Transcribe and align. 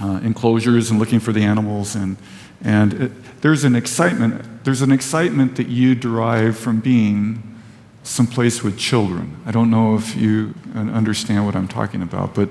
uh, 0.00 0.20
enclosures 0.22 0.90
and 0.90 0.98
looking 0.98 1.20
for 1.20 1.32
the 1.32 1.42
animals. 1.42 1.94
And, 1.94 2.16
and 2.62 2.94
it, 2.94 3.40
there's 3.42 3.64
an 3.64 3.74
excitement. 3.74 4.64
There's 4.64 4.82
an 4.82 4.92
excitement 4.92 5.56
that 5.56 5.68
you 5.68 5.94
derive 5.94 6.56
from 6.56 6.80
being 6.80 7.60
someplace 8.02 8.62
with 8.62 8.78
children. 8.78 9.40
I 9.46 9.52
don't 9.52 9.70
know 9.70 9.94
if 9.94 10.16
you 10.16 10.54
understand 10.74 11.46
what 11.46 11.54
I'm 11.54 11.68
talking 11.68 12.02
about, 12.02 12.34
but 12.34 12.48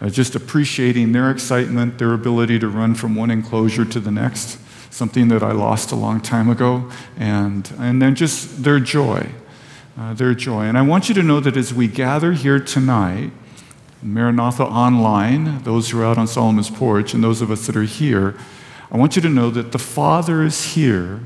uh, 0.00 0.10
just 0.10 0.34
appreciating 0.34 1.12
their 1.12 1.30
excitement, 1.30 1.98
their 1.98 2.12
ability 2.12 2.58
to 2.58 2.68
run 2.68 2.94
from 2.94 3.14
one 3.14 3.30
enclosure 3.30 3.84
to 3.84 4.00
the 4.00 4.10
next, 4.10 4.58
something 4.90 5.28
that 5.28 5.42
I 5.42 5.52
lost 5.52 5.92
a 5.92 5.96
long 5.96 6.20
time 6.20 6.50
ago, 6.50 6.90
and, 7.16 7.70
and 7.78 8.00
then 8.02 8.14
just 8.14 8.62
their 8.62 8.80
joy. 8.80 9.30
Uh, 9.98 10.14
their 10.14 10.34
joy. 10.34 10.62
And 10.62 10.78
I 10.78 10.82
want 10.82 11.08
you 11.08 11.14
to 11.16 11.22
know 11.22 11.40
that 11.40 11.56
as 11.56 11.74
we 11.74 11.86
gather 11.86 12.32
here 12.32 12.58
tonight, 12.58 13.32
Maranatha 14.02 14.64
Online, 14.64 15.62
those 15.62 15.90
who 15.90 16.00
are 16.00 16.04
out 16.04 16.18
on 16.18 16.26
Solomon's 16.26 16.70
porch, 16.70 17.12
and 17.14 17.22
those 17.22 17.42
of 17.42 17.50
us 17.50 17.66
that 17.66 17.76
are 17.76 17.82
here, 17.82 18.36
I 18.90 18.96
want 18.96 19.16
you 19.16 19.22
to 19.22 19.28
know 19.28 19.50
that 19.50 19.72
the 19.72 19.78
Father 19.78 20.42
is 20.42 20.74
here 20.74 21.20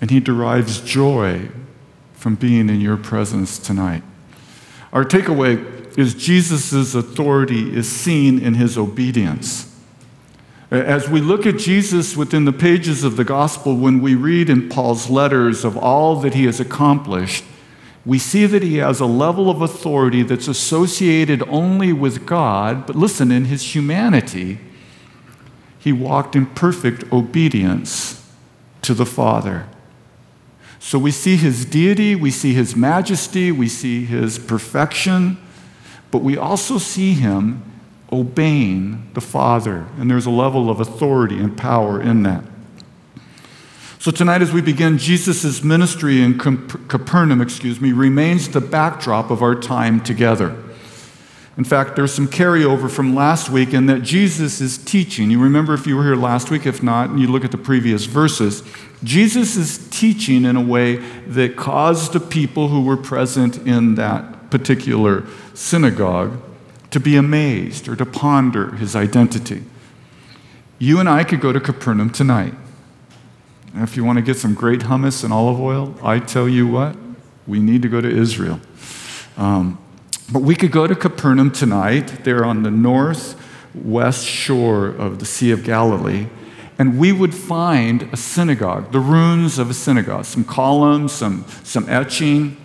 and 0.00 0.10
He 0.10 0.20
derives 0.20 0.80
joy 0.80 1.48
from 2.12 2.34
being 2.34 2.68
in 2.68 2.80
your 2.80 2.96
presence 2.96 3.58
tonight. 3.58 4.02
Our 4.92 5.04
takeaway 5.04 5.98
is 5.98 6.14
Jesus' 6.14 6.94
authority 6.94 7.74
is 7.74 7.90
seen 7.90 8.40
in 8.40 8.54
His 8.54 8.76
obedience. 8.76 9.70
As 10.70 11.08
we 11.08 11.20
look 11.20 11.46
at 11.46 11.58
Jesus 11.58 12.16
within 12.16 12.46
the 12.46 12.52
pages 12.52 13.04
of 13.04 13.16
the 13.16 13.24
gospel, 13.24 13.76
when 13.76 14.00
we 14.00 14.14
read 14.14 14.50
in 14.50 14.68
Paul's 14.68 15.08
letters 15.08 15.64
of 15.64 15.76
all 15.76 16.16
that 16.16 16.34
he 16.34 16.46
has 16.46 16.58
accomplished, 16.58 17.44
we 18.06 18.18
see 18.18 18.44
that 18.46 18.62
he 18.62 18.76
has 18.76 19.00
a 19.00 19.06
level 19.06 19.48
of 19.48 19.62
authority 19.62 20.22
that's 20.22 20.48
associated 20.48 21.42
only 21.48 21.92
with 21.92 22.26
God, 22.26 22.86
but 22.86 22.96
listen, 22.96 23.30
in 23.30 23.46
his 23.46 23.74
humanity, 23.74 24.58
he 25.78 25.92
walked 25.92 26.36
in 26.36 26.46
perfect 26.46 27.10
obedience 27.12 28.30
to 28.82 28.92
the 28.92 29.06
Father. 29.06 29.66
So 30.78 30.98
we 30.98 31.10
see 31.12 31.36
his 31.36 31.64
deity, 31.64 32.14
we 32.14 32.30
see 32.30 32.52
his 32.52 32.76
majesty, 32.76 33.50
we 33.50 33.68
see 33.68 34.04
his 34.04 34.38
perfection, 34.38 35.38
but 36.10 36.18
we 36.18 36.36
also 36.36 36.76
see 36.76 37.14
him 37.14 37.62
obeying 38.12 39.10
the 39.14 39.22
Father. 39.22 39.86
And 39.98 40.10
there's 40.10 40.26
a 40.26 40.30
level 40.30 40.68
of 40.68 40.80
authority 40.80 41.38
and 41.38 41.56
power 41.56 42.00
in 42.00 42.22
that. 42.24 42.44
So 44.04 44.10
tonight, 44.10 44.42
as 44.42 44.52
we 44.52 44.60
begin, 44.60 44.98
Jesus' 44.98 45.64
ministry 45.64 46.20
in 46.20 46.38
Capernaum, 46.38 47.40
excuse 47.40 47.80
me, 47.80 47.92
remains 47.92 48.50
the 48.50 48.60
backdrop 48.60 49.30
of 49.30 49.40
our 49.40 49.54
time 49.54 49.98
together. 49.98 50.62
In 51.56 51.64
fact, 51.64 51.96
there's 51.96 52.12
some 52.12 52.28
carryover 52.28 52.90
from 52.90 53.14
last 53.14 53.48
week 53.48 53.72
in 53.72 53.86
that 53.86 54.02
Jesus 54.02 54.60
is 54.60 54.76
teaching. 54.76 55.30
You 55.30 55.40
remember 55.40 55.72
if 55.72 55.86
you 55.86 55.96
were 55.96 56.02
here 56.02 56.16
last 56.16 56.50
week, 56.50 56.66
if 56.66 56.82
not, 56.82 57.08
and 57.08 57.18
you 57.18 57.28
look 57.28 57.46
at 57.46 57.50
the 57.50 57.56
previous 57.56 58.04
verses, 58.04 58.62
Jesus 59.02 59.56
is 59.56 59.88
teaching 59.88 60.44
in 60.44 60.54
a 60.54 60.62
way 60.62 60.96
that 61.26 61.56
caused 61.56 62.12
the 62.12 62.20
people 62.20 62.68
who 62.68 62.82
were 62.82 62.98
present 62.98 63.56
in 63.66 63.94
that 63.94 64.50
particular 64.50 65.24
synagogue 65.54 66.38
to 66.90 67.00
be 67.00 67.16
amazed 67.16 67.88
or 67.88 67.96
to 67.96 68.04
ponder 68.04 68.72
his 68.72 68.94
identity. 68.94 69.64
You 70.78 71.00
and 71.00 71.08
I 71.08 71.24
could 71.24 71.40
go 71.40 71.54
to 71.54 71.60
Capernaum 71.60 72.10
tonight 72.10 72.52
if 73.82 73.96
you 73.96 74.04
want 74.04 74.18
to 74.18 74.22
get 74.22 74.36
some 74.36 74.54
great 74.54 74.80
hummus 74.80 75.24
and 75.24 75.32
olive 75.32 75.60
oil, 75.60 75.94
I 76.02 76.20
tell 76.20 76.48
you 76.48 76.68
what, 76.68 76.96
we 77.46 77.58
need 77.58 77.82
to 77.82 77.88
go 77.88 78.00
to 78.00 78.08
Israel. 78.08 78.60
Um, 79.36 79.78
but 80.32 80.42
we 80.42 80.54
could 80.54 80.70
go 80.70 80.86
to 80.86 80.94
Capernaum 80.94 81.50
tonight. 81.50 82.24
They're 82.24 82.44
on 82.44 82.62
the 82.62 82.70
northwest 82.70 84.24
shore 84.24 84.86
of 84.86 85.18
the 85.18 85.26
Sea 85.26 85.50
of 85.50 85.64
Galilee. 85.64 86.28
And 86.78 86.98
we 86.98 87.12
would 87.12 87.34
find 87.34 88.08
a 88.12 88.16
synagogue, 88.16 88.90
the 88.90 89.00
ruins 89.00 89.58
of 89.58 89.70
a 89.70 89.74
synagogue, 89.74 90.24
some 90.24 90.44
columns, 90.44 91.12
some, 91.12 91.44
some 91.62 91.88
etching. 91.88 92.56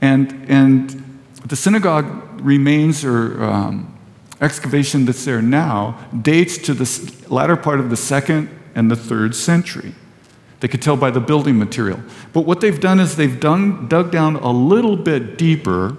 And, 0.00 0.46
and 0.48 1.20
the 1.44 1.56
synagogue 1.56 2.40
remains, 2.40 3.04
or 3.04 3.42
um, 3.42 3.98
excavation 4.40 5.04
that's 5.04 5.24
there 5.24 5.40
now, 5.40 5.98
dates 6.20 6.58
to 6.58 6.74
the 6.74 7.24
latter 7.28 7.56
part 7.56 7.80
of 7.80 7.90
the 7.90 7.96
second 7.96 8.50
and 8.74 8.90
the 8.90 8.96
third 8.96 9.34
century. 9.34 9.94
They 10.60 10.68
could 10.68 10.82
tell 10.82 10.96
by 10.96 11.10
the 11.10 11.20
building 11.20 11.58
material. 11.58 12.00
But 12.32 12.42
what 12.42 12.60
they've 12.60 12.80
done 12.80 12.98
is 12.98 13.16
they've 13.16 13.38
done, 13.38 13.88
dug 13.88 14.10
down 14.10 14.36
a 14.36 14.50
little 14.50 14.96
bit 14.96 15.38
deeper 15.38 15.96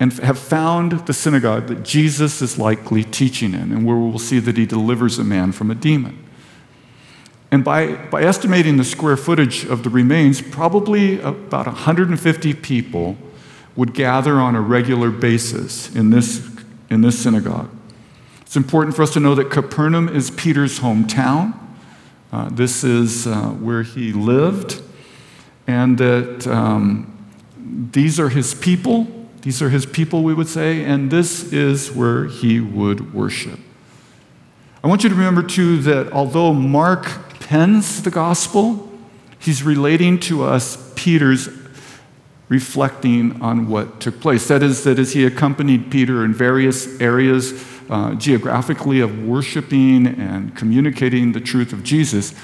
and 0.00 0.12
have 0.14 0.38
found 0.38 1.06
the 1.06 1.12
synagogue 1.12 1.66
that 1.68 1.84
Jesus 1.84 2.42
is 2.42 2.58
likely 2.58 3.04
teaching 3.04 3.54
in, 3.54 3.72
and 3.72 3.86
where 3.86 3.96
we'll 3.96 4.18
see 4.18 4.38
that 4.40 4.56
he 4.56 4.66
delivers 4.66 5.18
a 5.18 5.24
man 5.24 5.52
from 5.52 5.70
a 5.70 5.74
demon. 5.74 6.24
And 7.52 7.62
by, 7.62 7.96
by 8.06 8.22
estimating 8.22 8.78
the 8.78 8.84
square 8.84 9.16
footage 9.16 9.64
of 9.64 9.84
the 9.84 9.90
remains, 9.90 10.40
probably 10.40 11.20
about 11.20 11.66
150 11.66 12.54
people 12.54 13.16
would 13.76 13.94
gather 13.94 14.40
on 14.40 14.54
a 14.54 14.60
regular 14.60 15.10
basis 15.10 15.94
in 15.94 16.10
this, 16.10 16.50
in 16.90 17.02
this 17.02 17.18
synagogue. 17.18 17.70
It's 18.40 18.56
important 18.56 18.96
for 18.96 19.02
us 19.02 19.12
to 19.12 19.20
know 19.20 19.34
that 19.34 19.50
Capernaum 19.50 20.08
is 20.08 20.30
Peter's 20.30 20.80
hometown. 20.80 21.58
Uh, 22.32 22.48
this 22.48 22.82
is 22.82 23.26
uh, 23.26 23.50
where 23.50 23.82
he 23.82 24.10
lived, 24.12 24.80
and 25.66 25.98
that 25.98 26.46
um, 26.46 27.28
these 27.92 28.18
are 28.18 28.30
his 28.30 28.54
people. 28.54 29.06
These 29.42 29.60
are 29.60 29.68
his 29.68 29.84
people, 29.84 30.22
we 30.22 30.32
would 30.32 30.48
say, 30.48 30.84
and 30.84 31.10
this 31.10 31.52
is 31.52 31.92
where 31.92 32.26
he 32.26 32.58
would 32.58 33.12
worship. 33.12 33.58
I 34.82 34.88
want 34.88 35.02
you 35.02 35.10
to 35.10 35.14
remember, 35.14 35.42
too, 35.42 35.76
that 35.82 36.12
although 36.12 36.54
Mark 36.54 37.38
pens 37.40 38.02
the 38.02 38.10
gospel, 38.10 38.90
he's 39.38 39.62
relating 39.62 40.18
to 40.20 40.44
us 40.44 40.92
Peter's 40.96 41.48
reflecting 42.48 43.42
on 43.42 43.68
what 43.68 44.00
took 44.00 44.20
place. 44.20 44.48
That 44.48 44.62
is, 44.62 44.84
that 44.84 44.98
as 44.98 45.12
he 45.12 45.26
accompanied 45.26 45.90
Peter 45.90 46.24
in 46.24 46.32
various 46.32 47.00
areas 47.00 47.52
uh, 47.90 48.14
geographically 48.14 49.00
of 49.00 49.22
worshiping 49.22 50.06
and 50.06 50.56
communicating 50.56 51.32
the 51.32 51.40
truth 51.40 51.72
of 51.72 51.82
Jesus, 51.82 52.34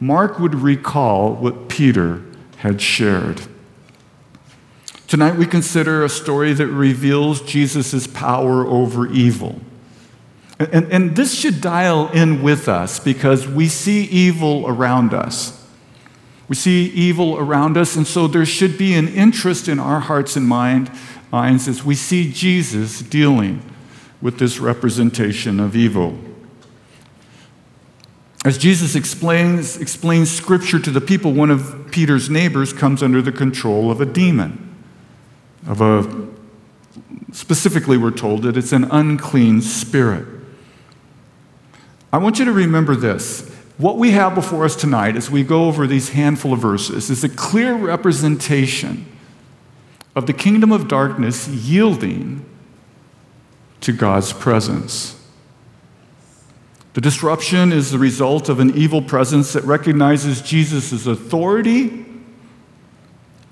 Mark 0.00 0.38
would 0.38 0.54
recall 0.54 1.34
what 1.34 1.68
Peter 1.68 2.22
had 2.58 2.80
shared. 2.80 3.42
Tonight, 5.06 5.36
we 5.36 5.46
consider 5.46 6.04
a 6.04 6.08
story 6.08 6.52
that 6.52 6.66
reveals 6.66 7.40
Jesus' 7.40 8.06
power 8.06 8.66
over 8.66 9.10
evil. 9.10 9.60
And, 10.58 10.92
and, 10.92 11.16
this 11.16 11.38
should 11.38 11.60
dial 11.60 12.08
in 12.10 12.42
with 12.42 12.68
us 12.68 12.98
because 12.98 13.46
we 13.46 13.68
see 13.68 14.04
evil 14.04 14.66
around 14.66 15.14
us. 15.14 15.66
We 16.48 16.56
see 16.56 16.86
evil 16.88 17.38
around 17.38 17.76
us, 17.76 17.94
and 17.94 18.06
so 18.06 18.26
there 18.26 18.44
should 18.44 18.76
be 18.76 18.94
an 18.94 19.06
interest 19.06 19.68
in 19.68 19.78
our 19.78 20.00
hearts 20.00 20.34
and 20.34 20.48
mind, 20.48 20.90
minds 21.30 21.68
as 21.68 21.84
we 21.84 21.94
see 21.94 22.32
Jesus 22.32 23.00
dealing 23.00 23.62
with 24.20 24.38
this 24.38 24.58
representation 24.58 25.60
of 25.60 25.76
evil. 25.76 26.18
As 28.44 28.56
Jesus 28.56 28.94
explains, 28.94 29.76
explains 29.76 30.30
scripture 30.30 30.78
to 30.78 30.90
the 30.90 31.00
people, 31.00 31.32
one 31.32 31.50
of 31.50 31.90
Peter's 31.90 32.30
neighbors 32.30 32.72
comes 32.72 33.02
under 33.02 33.20
the 33.20 33.32
control 33.32 33.90
of 33.90 34.00
a 34.00 34.06
demon, 34.06 34.74
of 35.66 35.80
a 35.80 36.28
specifically 37.32 37.96
we're 37.96 38.10
told 38.10 38.42
that 38.42 38.56
it's 38.56 38.72
an 38.72 38.84
unclean 38.84 39.60
spirit. 39.60 40.26
I 42.12 42.18
want 42.18 42.38
you 42.38 42.44
to 42.46 42.52
remember 42.52 42.96
this. 42.96 43.48
What 43.76 43.98
we 43.98 44.12
have 44.12 44.34
before 44.34 44.64
us 44.64 44.74
tonight 44.74 45.14
as 45.14 45.30
we 45.30 45.44
go 45.44 45.66
over 45.66 45.86
these 45.86 46.10
handful 46.10 46.52
of 46.52 46.60
verses 46.60 47.10
is 47.10 47.22
a 47.22 47.28
clear 47.28 47.74
representation 47.74 49.06
of 50.16 50.26
the 50.26 50.32
kingdom 50.32 50.72
of 50.72 50.88
darkness 50.88 51.46
yielding 51.46 52.44
to 53.80 53.92
God's 53.92 54.32
presence. 54.32 55.14
The 56.94 57.00
disruption 57.00 57.72
is 57.72 57.90
the 57.90 57.98
result 57.98 58.48
of 58.48 58.58
an 58.58 58.76
evil 58.76 59.02
presence 59.02 59.52
that 59.52 59.64
recognizes 59.64 60.42
Jesus' 60.42 61.06
authority 61.06 62.06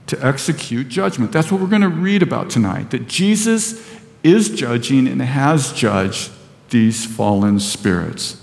to 0.06 0.25
execute 0.25 0.88
judgment. 0.88 1.32
That's 1.32 1.52
what 1.52 1.61
we're 1.61 1.69
going 1.69 1.82
to 1.82 1.88
read 1.88 2.23
about 2.23 2.50
tonight 2.50 2.90
that 2.90 3.06
Jesus 3.06 3.88
is 4.23 4.50
judging 4.50 5.06
and 5.06 5.23
has 5.23 5.73
judged 5.73 6.31
these 6.70 7.06
fallen 7.06 7.61
spirits. 7.61 8.43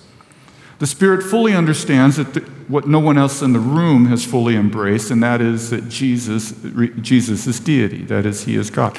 The 0.79 0.87
Spirit 0.87 1.23
fully 1.23 1.53
understands 1.53 2.17
that 2.17 2.33
the, 2.33 2.41
what 2.67 2.87
no 2.87 2.99
one 2.99 3.17
else 3.17 3.41
in 3.41 3.53
the 3.53 3.59
room 3.59 4.05
has 4.07 4.25
fully 4.25 4.55
embraced, 4.55 5.11
and 5.11 5.21
that 5.23 5.41
is 5.41 5.69
that 5.69 5.89
Jesus, 5.89 6.53
Jesus 7.01 7.47
is 7.47 7.59
deity, 7.59 8.03
that 8.05 8.25
is, 8.25 8.45
He 8.45 8.55
is 8.55 8.69
God. 8.69 8.97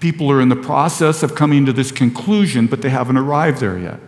People 0.00 0.30
are 0.30 0.40
in 0.40 0.48
the 0.48 0.56
process 0.56 1.22
of 1.22 1.34
coming 1.34 1.66
to 1.66 1.72
this 1.72 1.90
conclusion, 1.90 2.66
but 2.66 2.82
they 2.82 2.90
haven't 2.90 3.16
arrived 3.16 3.60
there 3.60 3.78
yet. 3.78 4.00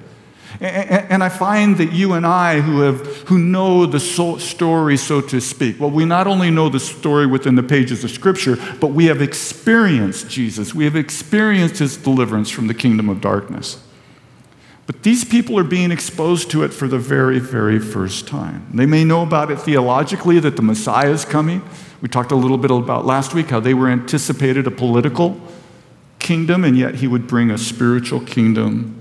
And 0.60 1.22
I 1.22 1.28
find 1.28 1.76
that 1.78 1.92
you 1.92 2.14
and 2.14 2.26
I, 2.26 2.60
who, 2.60 2.80
have, 2.80 3.06
who 3.28 3.38
know 3.38 3.86
the 3.86 4.00
story, 4.00 4.96
so 4.96 5.20
to 5.20 5.40
speak, 5.40 5.78
well, 5.78 5.90
we 5.90 6.04
not 6.04 6.26
only 6.26 6.50
know 6.50 6.68
the 6.68 6.80
story 6.80 7.26
within 7.26 7.54
the 7.54 7.62
pages 7.62 8.02
of 8.02 8.10
Scripture, 8.10 8.56
but 8.80 8.88
we 8.88 9.06
have 9.06 9.22
experienced 9.22 10.28
Jesus. 10.28 10.74
We 10.74 10.84
have 10.84 10.96
experienced 10.96 11.78
his 11.78 11.96
deliverance 11.96 12.50
from 12.50 12.66
the 12.66 12.74
kingdom 12.74 13.08
of 13.08 13.20
darkness. 13.20 13.84
But 14.86 15.02
these 15.02 15.24
people 15.24 15.58
are 15.58 15.64
being 15.64 15.92
exposed 15.92 16.50
to 16.52 16.64
it 16.64 16.72
for 16.72 16.88
the 16.88 16.98
very, 16.98 17.38
very 17.38 17.78
first 17.78 18.26
time. 18.26 18.66
They 18.72 18.86
may 18.86 19.04
know 19.04 19.22
about 19.22 19.50
it 19.50 19.60
theologically, 19.60 20.40
that 20.40 20.56
the 20.56 20.62
Messiah 20.62 21.10
is 21.10 21.24
coming. 21.24 21.62
We 22.00 22.08
talked 22.08 22.32
a 22.32 22.36
little 22.36 22.58
bit 22.58 22.70
about 22.70 23.04
last 23.04 23.34
week 23.34 23.50
how 23.50 23.60
they 23.60 23.74
were 23.74 23.88
anticipated 23.88 24.66
a 24.66 24.70
political 24.70 25.40
kingdom, 26.28 26.62
and 26.62 26.76
yet 26.76 26.96
he 26.96 27.06
would 27.06 27.26
bring 27.26 27.50
a 27.50 27.56
spiritual 27.56 28.20
kingdom. 28.20 28.94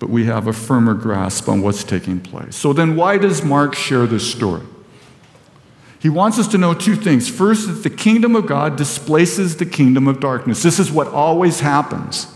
But 0.00 0.10
we 0.10 0.24
have 0.24 0.48
a 0.48 0.52
firmer 0.52 0.94
grasp 0.94 1.48
on 1.48 1.62
what's 1.62 1.84
taking 1.84 2.18
place. 2.18 2.56
So 2.56 2.72
then, 2.72 2.96
why 2.96 3.18
does 3.18 3.44
Mark 3.44 3.76
share 3.76 4.04
this 4.04 4.28
story? 4.28 4.62
He 6.00 6.08
wants 6.08 6.40
us 6.40 6.48
to 6.48 6.58
know 6.58 6.74
two 6.74 6.96
things. 6.96 7.28
First, 7.28 7.68
that 7.68 7.88
the 7.88 7.90
kingdom 7.90 8.34
of 8.34 8.46
God 8.46 8.74
displaces 8.74 9.56
the 9.56 9.64
kingdom 9.64 10.08
of 10.08 10.18
darkness. 10.18 10.60
This 10.60 10.80
is 10.80 10.90
what 10.90 11.06
always 11.06 11.60
happens. 11.60 12.26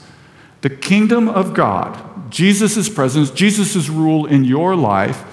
The 0.61 0.71
kingdom 0.71 1.29
of 1.29 1.53
God, 1.53 2.31
Jesus' 2.31 2.89
presence, 2.89 3.33
Jesus' 3.33 3.89
rule 3.89 4.27
in 4.27 4.45
your 4.45 4.77
life 4.77 5.25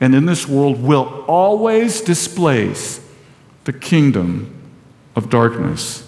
and 0.00 0.14
in 0.14 0.24
this 0.24 0.48
world 0.48 0.82
will 0.82 1.24
always 1.28 2.00
displace 2.00 3.00
the 3.64 3.72
kingdom 3.74 4.54
of 5.14 5.28
darkness. 5.28 6.07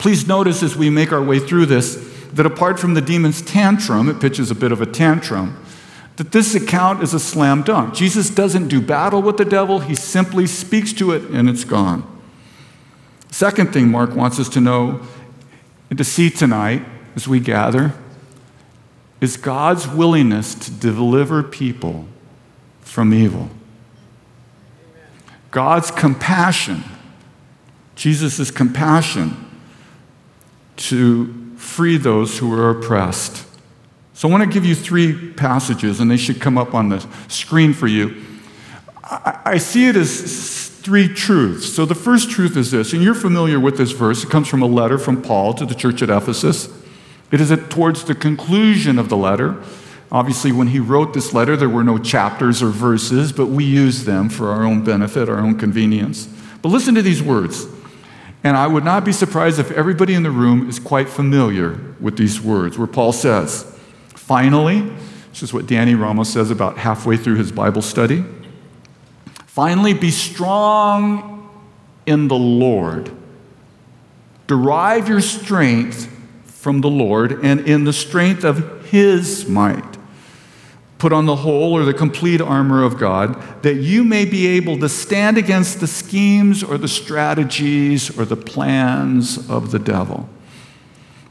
Please 0.00 0.26
notice 0.26 0.62
as 0.62 0.74
we 0.74 0.88
make 0.88 1.12
our 1.12 1.22
way 1.22 1.38
through 1.38 1.66
this 1.66 1.96
that 2.32 2.46
apart 2.46 2.80
from 2.80 2.94
the 2.94 3.02
demon's 3.02 3.42
tantrum, 3.42 4.08
it 4.08 4.18
pitches 4.18 4.50
a 4.50 4.54
bit 4.54 4.72
of 4.72 4.80
a 4.80 4.86
tantrum, 4.86 5.62
that 6.16 6.32
this 6.32 6.54
account 6.54 7.02
is 7.02 7.12
a 7.12 7.20
slam 7.20 7.62
dunk. 7.62 7.92
Jesus 7.94 8.30
doesn't 8.30 8.68
do 8.68 8.80
battle 8.80 9.20
with 9.20 9.36
the 9.36 9.44
devil, 9.44 9.80
he 9.80 9.94
simply 9.94 10.46
speaks 10.46 10.94
to 10.94 11.12
it 11.12 11.24
and 11.24 11.50
it's 11.50 11.64
gone. 11.64 12.06
Second 13.30 13.74
thing 13.74 13.90
Mark 13.90 14.14
wants 14.14 14.40
us 14.40 14.48
to 14.50 14.60
know 14.60 15.02
and 15.90 15.98
to 15.98 16.04
see 16.04 16.30
tonight 16.30 16.82
as 17.14 17.28
we 17.28 17.38
gather 17.38 17.92
is 19.20 19.36
God's 19.36 19.86
willingness 19.86 20.54
to 20.54 20.70
deliver 20.70 21.42
people 21.42 22.06
from 22.80 23.12
evil. 23.12 23.50
God's 25.50 25.90
compassion, 25.90 26.84
Jesus' 27.96 28.50
compassion 28.50 29.48
to 30.80 31.54
free 31.56 31.96
those 31.96 32.38
who 32.38 32.52
are 32.52 32.70
oppressed. 32.70 33.46
So 34.14 34.28
I 34.28 34.30
want 34.30 34.44
to 34.44 34.50
give 34.50 34.64
you 34.64 34.74
three 34.74 35.32
passages, 35.32 36.00
and 36.00 36.10
they 36.10 36.16
should 36.16 36.40
come 36.40 36.58
up 36.58 36.74
on 36.74 36.88
the 36.88 37.06
screen 37.28 37.72
for 37.72 37.86
you. 37.86 38.22
I, 39.02 39.58
see 39.58 39.88
it 39.88 39.96
as 39.96 40.68
three 40.68 41.08
truths. 41.08 41.72
So 41.72 41.84
the 41.84 41.94
first 41.94 42.30
truth 42.30 42.56
is 42.56 42.70
this, 42.70 42.92
and 42.92 43.02
you're 43.02 43.14
familiar 43.14 43.58
with 43.58 43.76
this 43.76 43.90
verse. 43.90 44.22
It 44.22 44.30
comes 44.30 44.46
from 44.46 44.62
a 44.62 44.66
letter 44.66 44.98
from 44.98 45.20
Paul 45.20 45.54
to 45.54 45.66
the 45.66 45.74
church 45.74 46.02
at 46.02 46.10
Ephesus. 46.10 46.68
It 47.30 47.40
is 47.40 47.52
towards 47.68 48.04
the 48.04 48.14
conclusion 48.14 48.98
of 48.98 49.08
the 49.08 49.16
letter. 49.16 49.62
Obviously, 50.12 50.52
when 50.52 50.68
he 50.68 50.80
wrote 50.80 51.14
this 51.14 51.32
letter, 51.32 51.56
there 51.56 51.68
were 51.68 51.84
no 51.84 51.98
chapters 51.98 52.62
or 52.62 52.68
verses, 52.68 53.32
but 53.32 53.46
we 53.46 53.64
use 53.64 54.04
them 54.04 54.28
for 54.28 54.50
our 54.50 54.64
own 54.64 54.84
benefit, 54.84 55.28
our 55.28 55.38
own 55.38 55.58
convenience. 55.58 56.28
But 56.62 56.70
listen 56.70 56.94
to 56.94 57.02
these 57.02 57.22
words. 57.22 57.66
And 58.42 58.56
I 58.56 58.66
would 58.66 58.84
not 58.84 59.04
be 59.04 59.12
surprised 59.12 59.58
if 59.58 59.70
everybody 59.70 60.14
in 60.14 60.22
the 60.22 60.30
room 60.30 60.68
is 60.68 60.78
quite 60.78 61.08
familiar 61.08 61.78
with 62.00 62.16
these 62.16 62.40
words, 62.40 62.78
where 62.78 62.86
Paul 62.86 63.12
says, 63.12 63.64
Finally, 64.08 64.80
this 65.30 65.42
is 65.42 65.52
what 65.52 65.66
Danny 65.66 65.94
Ramos 65.94 66.30
says 66.30 66.50
about 66.50 66.78
halfway 66.78 67.16
through 67.16 67.36
his 67.36 67.52
Bible 67.52 67.82
study. 67.82 68.24
Finally, 69.46 69.94
be 69.94 70.10
strong 70.10 71.50
in 72.06 72.28
the 72.28 72.36
Lord. 72.36 73.10
Derive 74.46 75.08
your 75.08 75.20
strength 75.20 76.10
from 76.44 76.80
the 76.80 76.90
Lord 76.90 77.44
and 77.44 77.60
in 77.60 77.84
the 77.84 77.92
strength 77.92 78.44
of 78.44 78.86
his 78.86 79.48
might. 79.48 79.89
Put 81.00 81.14
on 81.14 81.24
the 81.24 81.36
whole 81.36 81.72
or 81.72 81.84
the 81.84 81.94
complete 81.94 82.42
armor 82.42 82.84
of 82.84 82.98
God, 82.98 83.62
that 83.62 83.76
you 83.76 84.04
may 84.04 84.26
be 84.26 84.46
able 84.46 84.78
to 84.80 84.88
stand 84.88 85.38
against 85.38 85.80
the 85.80 85.86
schemes 85.86 86.62
or 86.62 86.76
the 86.76 86.88
strategies 86.88 88.16
or 88.18 88.26
the 88.26 88.36
plans 88.36 89.48
of 89.48 89.70
the 89.70 89.78
devil. 89.78 90.28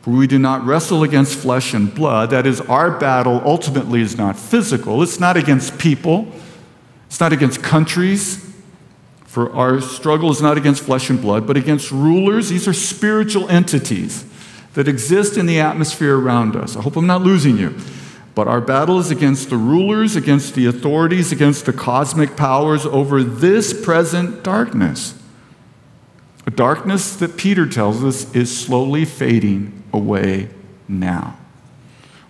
For 0.01 0.09
we 0.09 0.25
do 0.25 0.39
not 0.39 0.65
wrestle 0.65 1.03
against 1.03 1.37
flesh 1.37 1.75
and 1.75 1.93
blood. 1.93 2.31
That 2.31 2.47
is, 2.47 2.61
our 2.61 2.89
battle 2.97 3.43
ultimately 3.45 4.01
is 4.01 4.17
not 4.17 4.39
physical, 4.39 5.03
it's 5.03 5.19
not 5.19 5.37
against 5.37 5.77
people, 5.77 6.27
it's 7.05 7.19
not 7.19 7.31
against 7.31 7.61
countries. 7.61 8.51
For 9.25 9.53
our 9.53 9.81
struggle 9.81 10.31
is 10.31 10.41
not 10.41 10.57
against 10.57 10.81
flesh 10.81 11.11
and 11.11 11.21
blood, 11.21 11.45
but 11.45 11.57
against 11.57 11.91
rulers. 11.91 12.49
These 12.49 12.67
are 12.67 12.73
spiritual 12.73 13.47
entities 13.49 14.25
that 14.73 14.87
exist 14.87 15.37
in 15.37 15.45
the 15.45 15.59
atmosphere 15.59 16.17
around 16.17 16.55
us. 16.55 16.75
I 16.75 16.81
hope 16.81 16.95
I'm 16.95 17.05
not 17.05 17.21
losing 17.21 17.55
you. 17.55 17.75
But 18.35 18.47
our 18.47 18.61
battle 18.61 18.99
is 18.99 19.11
against 19.11 19.49
the 19.49 19.57
rulers, 19.57 20.15
against 20.15 20.55
the 20.55 20.65
authorities, 20.65 21.31
against 21.31 21.65
the 21.65 21.73
cosmic 21.73 22.37
powers 22.37 22.85
over 22.85 23.23
this 23.23 23.85
present 23.85 24.43
darkness. 24.43 25.15
A 26.45 26.51
darkness 26.51 27.15
that 27.17 27.37
Peter 27.37 27.67
tells 27.67 28.03
us 28.03 28.33
is 28.33 28.55
slowly 28.55 29.05
fading 29.05 29.83
away 29.93 30.49
now. 30.87 31.37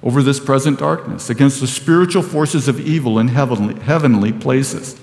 Over 0.02 0.24
this 0.24 0.40
present 0.40 0.80
darkness, 0.80 1.30
against 1.30 1.60
the 1.60 1.68
spiritual 1.68 2.24
forces 2.24 2.68
of 2.68 2.80
evil 2.80 3.20
in 3.20 3.28
heavenly, 3.28 3.80
heavenly 3.82 4.32
places. 4.32 5.00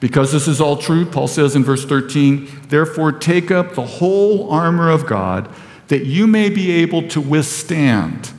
Because 0.00 0.32
this 0.32 0.46
is 0.46 0.60
all 0.60 0.76
true, 0.76 1.06
Paul 1.06 1.28
says 1.28 1.56
in 1.56 1.64
verse 1.64 1.84
13, 1.84 2.66
therefore 2.68 3.10
take 3.10 3.50
up 3.50 3.74
the 3.74 3.86
whole 3.86 4.50
armor 4.50 4.90
of 4.90 5.06
God 5.06 5.48
that 5.88 6.04
you 6.04 6.26
may 6.26 6.50
be 6.50 6.70
able 6.70 7.08
to 7.08 7.20
withstand 7.20 8.33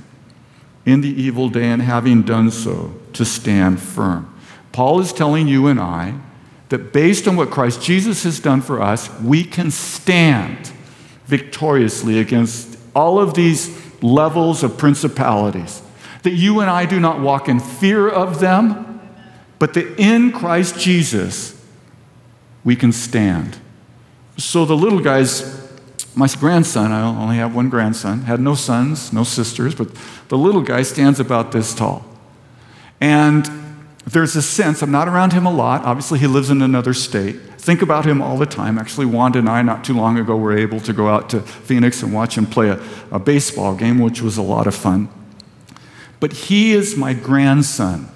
in 0.86 1.02
the 1.02 1.10
evil 1.10 1.50
day, 1.50 1.66
and 1.66 1.82
having 1.82 2.22
done 2.22 2.52
so, 2.52 2.94
to 3.14 3.26
stand 3.26 3.80
firm. 3.80 4.32
Paul 4.72 5.00
is 5.00 5.14
telling 5.14 5.48
you 5.48 5.68
and 5.68 5.80
I 5.80 6.16
that 6.70 6.92
based 6.92 7.28
on 7.28 7.36
what 7.36 7.50
Christ 7.50 7.82
Jesus 7.82 8.24
has 8.24 8.40
done 8.40 8.62
for 8.62 8.82
us, 8.82 9.10
we 9.22 9.44
can 9.44 9.72
stand 9.72 10.72
victoriously 11.26 12.20
against 12.20 12.78
all 12.96 13.20
of 13.20 13.34
these 13.34 13.82
levels 14.04 14.64
of 14.64 14.78
principalities. 14.78 15.82
That 16.24 16.32
you 16.32 16.60
and 16.60 16.70
I 16.70 16.86
do 16.86 17.00
not 17.00 17.20
walk 17.20 17.48
in 17.50 17.60
fear 17.60 18.10
of 18.10 18.40
them, 18.40 19.00
but 19.60 19.74
that 19.76 20.00
in 20.00 20.32
Christ 20.32 20.80
Jesus, 20.80 21.64
we 22.64 22.76
can 22.76 22.92
stand. 22.92 23.58
So 24.38 24.66
the 24.66 24.76
little 24.76 25.00
guys 25.00 25.65
my 26.16 26.28
grandson, 26.40 26.92
I 26.92 27.02
only 27.02 27.36
have 27.38 27.54
one 27.54 27.70
grandson, 27.70 28.22
had 28.22 28.40
no 28.40 28.56
sons, 28.56 29.12
no 29.12 29.24
sisters, 29.24 29.76
but 29.76 29.90
the 30.30 30.38
little 30.38 30.62
guy 30.62 30.82
stands 30.82 31.20
about 31.20 31.52
this 31.52 31.74
tall. 31.74 32.06
And 33.02 33.50
there's 34.06 34.36
a 34.36 34.42
sense, 34.42 34.82
I'm 34.82 34.92
not 34.92 35.08
around 35.08 35.34
him 35.34 35.46
a 35.46 35.52
lot. 35.52 35.84
Obviously, 35.84 36.20
he 36.20 36.28
lives 36.28 36.50
in 36.50 36.62
another 36.62 36.94
state. 36.94 37.36
Think 37.58 37.82
about 37.82 38.06
him 38.06 38.22
all 38.22 38.38
the 38.38 38.46
time. 38.46 38.78
Actually, 38.78 39.08
Wanda 39.08 39.40
and 39.40 39.50
I, 39.50 39.62
not 39.62 39.84
too 39.84 39.94
long 39.94 40.18
ago, 40.18 40.38
were 40.38 40.56
able 40.56 40.80
to 40.82 40.94
go 40.94 41.10
out 41.10 41.30
to 41.32 41.42
Phoenix 41.42 42.04
and 42.04 42.14
watch 42.14 42.38
him 42.38 42.46
play 42.46 42.70
a, 42.70 42.82
a 43.12 43.20
baseball 43.20 43.76
game, 43.76 44.00
which 44.00 44.22
was 44.22 44.38
a 44.38 44.44
lot 44.44 44.68
of 44.68 44.76
fun. 44.76 45.10
But 46.20 46.32
he 46.34 46.74
is 46.74 46.96
my 46.96 47.14
grandson. 47.14 48.10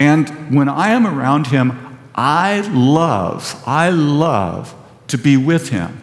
And 0.00 0.54
when 0.54 0.68
I 0.68 0.88
am 0.88 1.06
around 1.06 1.48
him, 1.48 1.98
I 2.14 2.60
love, 2.60 3.62
I 3.66 3.90
love 3.90 4.74
to 5.08 5.18
be 5.18 5.36
with 5.36 5.68
him. 5.68 6.00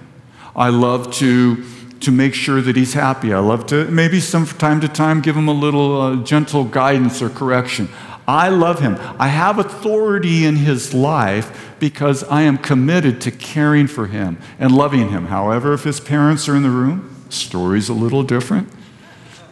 I 0.56 0.70
love 0.70 1.14
to, 1.16 1.64
to 2.02 2.12
make 2.12 2.34
sure 2.34 2.62
that 2.62 2.76
he's 2.76 2.94
happy. 2.94 3.34
I 3.34 3.40
love 3.40 3.66
to 3.68 3.90
maybe 3.90 4.20
some 4.20 4.46
from 4.46 4.58
time 4.58 4.82
to 4.82 4.88
time 4.88 5.22
give 5.22 5.36
him 5.36 5.48
a 5.48 5.54
little 5.54 6.02
uh, 6.02 6.16
gentle 6.24 6.64
guidance 6.64 7.22
or 7.22 7.30
correction. 7.30 7.90
I 8.28 8.50
love 8.50 8.80
him. 8.80 8.98
I 9.20 9.28
have 9.28 9.60
authority 9.60 10.46
in 10.46 10.56
his 10.56 10.94
life 10.94 11.76
because 11.80 12.24
I 12.26 12.44
am 12.44 12.58
committed 12.58 13.20
to 13.22 13.32
caring 13.32 13.88
for 13.88 14.08
him 14.08 14.38
and 14.60 14.72
loving 14.72 15.10
him. 15.10 15.28
However, 15.28 15.74
if 15.74 15.84
his 15.84 16.00
parents 16.00 16.48
are 16.48 16.56
in 16.56 16.64
the 16.64 16.70
room, 16.70 17.26
story's 17.30 17.90
a 17.90 17.94
little 17.94 18.24
different. 18.24 18.70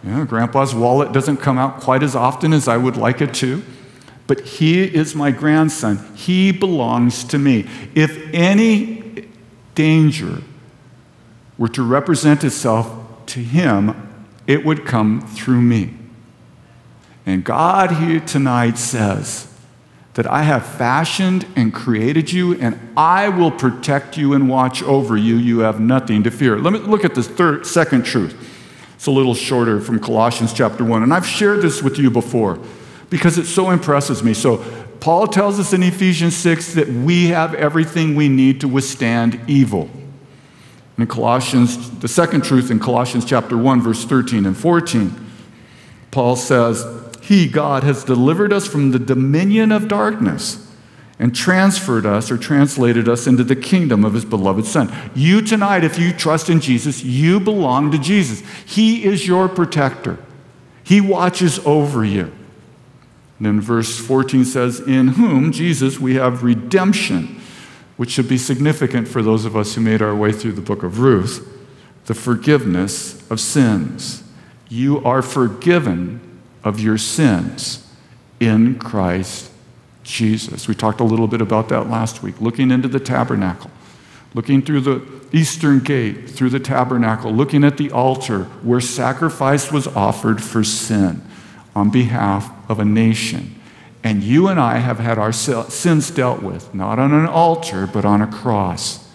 Know, 0.03 0.23
grandpa's 0.23 0.73
wallet 0.73 1.11
doesn't 1.11 1.37
come 1.37 1.57
out 1.57 1.81
quite 1.81 2.03
as 2.03 2.15
often 2.15 2.53
as 2.53 2.67
I 2.67 2.77
would 2.77 2.95
like 2.95 3.21
it 3.21 3.33
to, 3.35 3.61
but 4.27 4.39
he 4.41 4.81
is 4.81 5.13
my 5.13 5.31
grandson. 5.31 5.97
He 6.15 6.53
belongs 6.53 7.25
to 7.25 7.37
me. 7.37 7.67
If 7.95 8.33
any 8.33 9.27
danger 9.75 10.41
were 11.59 11.67
to 11.67 11.83
represent 11.83 12.43
itself 12.43 12.91
to 13.27 13.39
him, 13.43 14.25
it 14.47 14.65
would 14.65 14.85
come 14.85 15.21
through 15.21 15.61
me. 15.61 15.93
And 17.25 17.43
God 17.43 17.91
here 17.91 18.21
tonight 18.21 18.79
says 18.79 19.53
that 20.15 20.25
I 20.25 20.43
have 20.43 20.65
fashioned 20.65 21.45
and 21.55 21.71
created 21.71 22.31
you, 22.31 22.59
and 22.59 22.79
I 22.97 23.29
will 23.29 23.51
protect 23.51 24.17
you 24.17 24.33
and 24.33 24.49
watch 24.49 24.81
over 24.81 25.15
you. 25.15 25.35
You 25.35 25.59
have 25.59 25.79
nothing 25.79 26.23
to 26.23 26.31
fear. 26.31 26.57
Let 26.57 26.73
me 26.73 26.79
look 26.79 27.05
at 27.05 27.13
this 27.13 27.27
third, 27.27 27.67
second 27.67 28.03
truth. 28.05 28.35
It's 28.95 29.05
a 29.05 29.11
little 29.11 29.35
shorter 29.35 29.79
from 29.79 29.99
Colossians 29.99 30.53
chapter 30.53 30.83
1. 30.83 31.03
And 31.03 31.13
I've 31.13 31.27
shared 31.27 31.61
this 31.61 31.83
with 31.83 31.99
you 31.99 32.09
before 32.09 32.57
because 33.09 33.37
it 33.37 33.45
so 33.45 33.69
impresses 33.69 34.23
me. 34.23 34.33
So, 34.33 34.57
Paul 34.99 35.27
tells 35.27 35.59
us 35.59 35.71
in 35.71 35.81
Ephesians 35.81 36.35
6 36.35 36.73
that 36.73 36.89
we 36.89 37.27
have 37.27 37.53
everything 37.53 38.15
we 38.15 38.27
need 38.27 38.59
to 38.61 38.67
withstand 38.67 39.39
evil. 39.47 39.89
In 40.99 41.07
Colossians, 41.07 41.99
the 41.99 42.09
second 42.09 42.43
truth 42.43 42.69
in 42.69 42.77
Colossians 42.77 43.23
chapter 43.23 43.57
1, 43.57 43.81
verse 43.81 44.03
13 44.03 44.45
and 44.45 44.57
14, 44.57 45.15
Paul 46.11 46.35
says, 46.35 46.85
He, 47.21 47.47
God, 47.47 47.83
has 47.83 48.03
delivered 48.03 48.51
us 48.51 48.67
from 48.67 48.91
the 48.91 48.99
dominion 48.99 49.71
of 49.71 49.87
darkness 49.87 50.69
and 51.17 51.33
transferred 51.33 52.05
us 52.05 52.29
or 52.29 52.37
translated 52.37 53.07
us 53.07 53.27
into 53.27 53.45
the 53.45 53.55
kingdom 53.55 54.03
of 54.03 54.13
his 54.13 54.25
beloved 54.25 54.65
Son. 54.65 54.93
You 55.15 55.41
tonight, 55.41 55.85
if 55.85 55.97
you 55.97 56.11
trust 56.11 56.49
in 56.49 56.59
Jesus, 56.59 57.01
you 57.01 57.39
belong 57.39 57.91
to 57.91 57.97
Jesus. 57.97 58.43
He 58.65 59.05
is 59.05 59.25
your 59.25 59.47
protector, 59.47 60.17
He 60.83 60.99
watches 60.99 61.59
over 61.65 62.03
you. 62.03 62.23
And 63.37 63.45
then 63.45 63.61
verse 63.61 63.97
14 63.97 64.43
says, 64.43 64.81
In 64.81 65.09
whom, 65.09 65.53
Jesus, 65.53 65.97
we 65.97 66.15
have 66.15 66.43
redemption, 66.43 67.38
which 67.99 68.11
should 68.11 68.29
be 68.29 68.37
significant 68.37 69.09
for 69.09 69.21
those 69.21 69.43
of 69.43 69.57
us 69.57 69.75
who 69.75 69.81
made 69.81 70.01
our 70.01 70.15
way 70.15 70.31
through 70.31 70.53
the 70.53 70.61
book 70.61 70.83
of 70.83 70.99
Ruth, 70.99 71.45
the 72.05 72.13
forgiveness 72.13 73.29
of 73.29 73.41
sins. 73.41 74.23
You 74.69 75.03
are 75.03 75.21
forgiven 75.21 76.39
of 76.63 76.79
your 76.79 76.97
sins 76.97 77.85
in 78.39 78.79
Christ 78.79 79.51
Jesus. 80.03 80.65
We 80.65 80.75
talked 80.75 81.01
a 81.01 81.03
little 81.03 81.27
bit 81.27 81.41
about 81.41 81.67
that 81.69 81.89
last 81.89 82.23
week, 82.23 82.39
looking 82.39 82.71
into 82.71 82.87
the 82.87 83.01
tabernacle, 83.01 83.69
looking 84.33 84.61
through 84.61 84.79
the 84.79 85.05
eastern 85.33 85.79
gate, 85.79 86.29
through 86.29 86.51
the 86.51 86.59
tabernacle, 86.61 87.33
looking 87.33 87.65
at 87.65 87.75
the 87.75 87.91
altar 87.91 88.45
where 88.63 88.79
sacrifice 88.79 89.73
was 89.73 89.87
offered 89.87 90.41
for 90.41 90.63
sin 90.63 91.21
on 91.75 91.89
behalf 91.89 92.49
of 92.69 92.79
a 92.79 92.85
nation. 92.85 93.58
And 94.03 94.23
you 94.23 94.47
and 94.47 94.59
I 94.59 94.77
have 94.77 94.99
had 94.99 95.17
our 95.17 95.33
sins 95.33 96.09
dealt 96.11 96.41
with, 96.41 96.73
not 96.73 96.99
on 96.99 97.13
an 97.13 97.25
altar, 97.25 97.85
but 97.85 98.05
on 98.05 98.21
a 98.21 98.27
cross, 98.27 99.05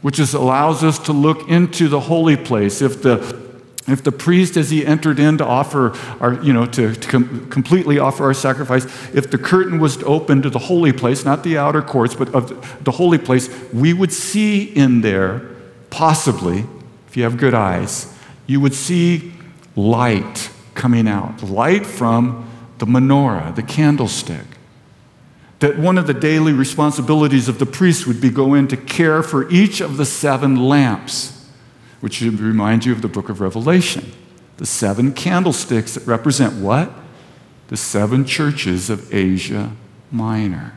which 0.00 0.18
is, 0.18 0.34
allows 0.34 0.82
us 0.82 0.98
to 1.00 1.12
look 1.12 1.48
into 1.48 1.88
the 1.88 2.00
holy 2.00 2.36
place. 2.36 2.82
If 2.82 3.02
the 3.02 3.40
if 3.88 4.04
the 4.04 4.12
priest, 4.12 4.56
as 4.56 4.70
he 4.70 4.86
entered 4.86 5.18
in 5.18 5.38
to 5.38 5.44
offer 5.44 5.92
our, 6.20 6.40
you 6.42 6.52
know, 6.52 6.66
to, 6.66 6.94
to 6.94 7.08
com- 7.08 7.50
completely 7.50 7.98
offer 7.98 8.24
our 8.24 8.34
sacrifice, 8.34 8.84
if 9.12 9.28
the 9.30 9.38
curtain 9.38 9.80
was 9.80 10.00
open 10.04 10.40
to 10.42 10.50
the 10.50 10.58
holy 10.60 10.92
place, 10.92 11.24
not 11.24 11.42
the 11.42 11.58
outer 11.58 11.82
courts, 11.82 12.14
but 12.14 12.32
of 12.32 12.48
the, 12.48 12.84
the 12.84 12.92
holy 12.92 13.18
place, 13.18 13.48
we 13.72 13.92
would 13.92 14.12
see 14.12 14.62
in 14.62 15.00
there, 15.00 15.50
possibly, 15.90 16.64
if 17.08 17.16
you 17.16 17.24
have 17.24 17.36
good 17.36 17.54
eyes, 17.54 18.16
you 18.46 18.60
would 18.60 18.74
see 18.74 19.32
light 19.74 20.50
coming 20.74 21.08
out, 21.08 21.42
light 21.42 21.84
from 21.84 22.48
the 22.82 22.86
menorah, 22.86 23.54
the 23.54 23.62
candlestick. 23.62 24.44
That 25.60 25.78
one 25.78 25.98
of 25.98 26.08
the 26.08 26.14
daily 26.14 26.52
responsibilities 26.52 27.48
of 27.48 27.60
the 27.60 27.66
priest 27.66 28.08
would 28.08 28.20
be 28.20 28.28
go 28.28 28.54
in 28.54 28.66
to 28.66 28.76
care 28.76 29.22
for 29.22 29.48
each 29.52 29.80
of 29.80 29.98
the 29.98 30.04
seven 30.04 30.56
lamps 30.56 31.48
which 32.00 32.14
should 32.14 32.40
remind 32.40 32.84
you 32.84 32.90
of 32.90 33.00
the 33.00 33.06
book 33.06 33.28
of 33.28 33.40
Revelation. 33.40 34.10
The 34.56 34.66
seven 34.66 35.12
candlesticks 35.12 35.94
that 35.94 36.04
represent 36.08 36.54
what? 36.54 36.90
The 37.68 37.76
seven 37.76 38.24
churches 38.24 38.90
of 38.90 39.14
Asia 39.14 39.70
Minor. 40.10 40.76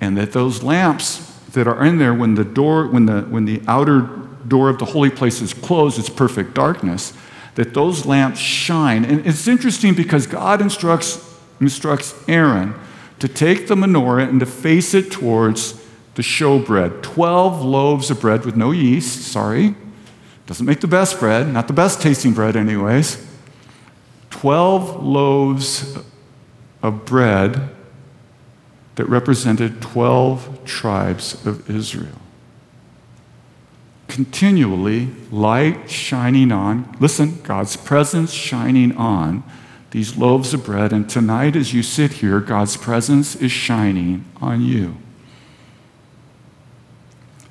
And 0.00 0.18
that 0.18 0.32
those 0.32 0.64
lamps 0.64 1.32
that 1.52 1.68
are 1.68 1.84
in 1.84 1.98
there 1.98 2.12
when 2.12 2.34
the 2.34 2.44
door, 2.44 2.88
when 2.88 3.06
the, 3.06 3.22
when 3.22 3.44
the 3.44 3.62
outer 3.68 4.00
door 4.48 4.68
of 4.68 4.80
the 4.80 4.86
holy 4.86 5.10
place 5.10 5.40
is 5.40 5.54
closed, 5.54 6.00
it's 6.00 6.10
perfect 6.10 6.54
darkness, 6.54 7.12
that 7.56 7.74
those 7.74 8.06
lamps 8.06 8.38
shine. 8.38 9.04
And 9.04 9.26
it's 9.26 9.48
interesting 9.48 9.94
because 9.94 10.26
God 10.26 10.60
instructs, 10.60 11.36
instructs 11.60 12.14
Aaron 12.28 12.74
to 13.18 13.28
take 13.28 13.66
the 13.66 13.74
menorah 13.74 14.28
and 14.28 14.40
to 14.40 14.46
face 14.46 14.94
it 14.94 15.10
towards 15.10 15.82
the 16.14 16.22
showbread 16.22 17.02
12 17.02 17.62
loaves 17.62 18.10
of 18.10 18.20
bread 18.20 18.44
with 18.44 18.56
no 18.56 18.70
yeast, 18.70 19.22
sorry. 19.22 19.74
Doesn't 20.46 20.64
make 20.64 20.80
the 20.80 20.86
best 20.86 21.18
bread, 21.18 21.52
not 21.52 21.66
the 21.66 21.72
best 21.72 22.00
tasting 22.00 22.32
bread, 22.32 22.56
anyways. 22.56 23.24
12 24.30 25.02
loaves 25.02 25.98
of 26.82 27.04
bread 27.04 27.70
that 28.94 29.06
represented 29.06 29.82
12 29.82 30.64
tribes 30.64 31.44
of 31.46 31.68
Israel. 31.68 32.20
Continually, 34.16 35.10
light 35.30 35.90
shining 35.90 36.50
on, 36.50 36.96
listen, 37.00 37.38
God's 37.42 37.76
presence 37.76 38.32
shining 38.32 38.96
on 38.96 39.44
these 39.90 40.16
loaves 40.16 40.54
of 40.54 40.64
bread. 40.64 40.90
And 40.90 41.06
tonight, 41.06 41.54
as 41.54 41.74
you 41.74 41.82
sit 41.82 42.14
here, 42.14 42.40
God's 42.40 42.78
presence 42.78 43.36
is 43.36 43.52
shining 43.52 44.24
on 44.40 44.62
you. 44.62 44.96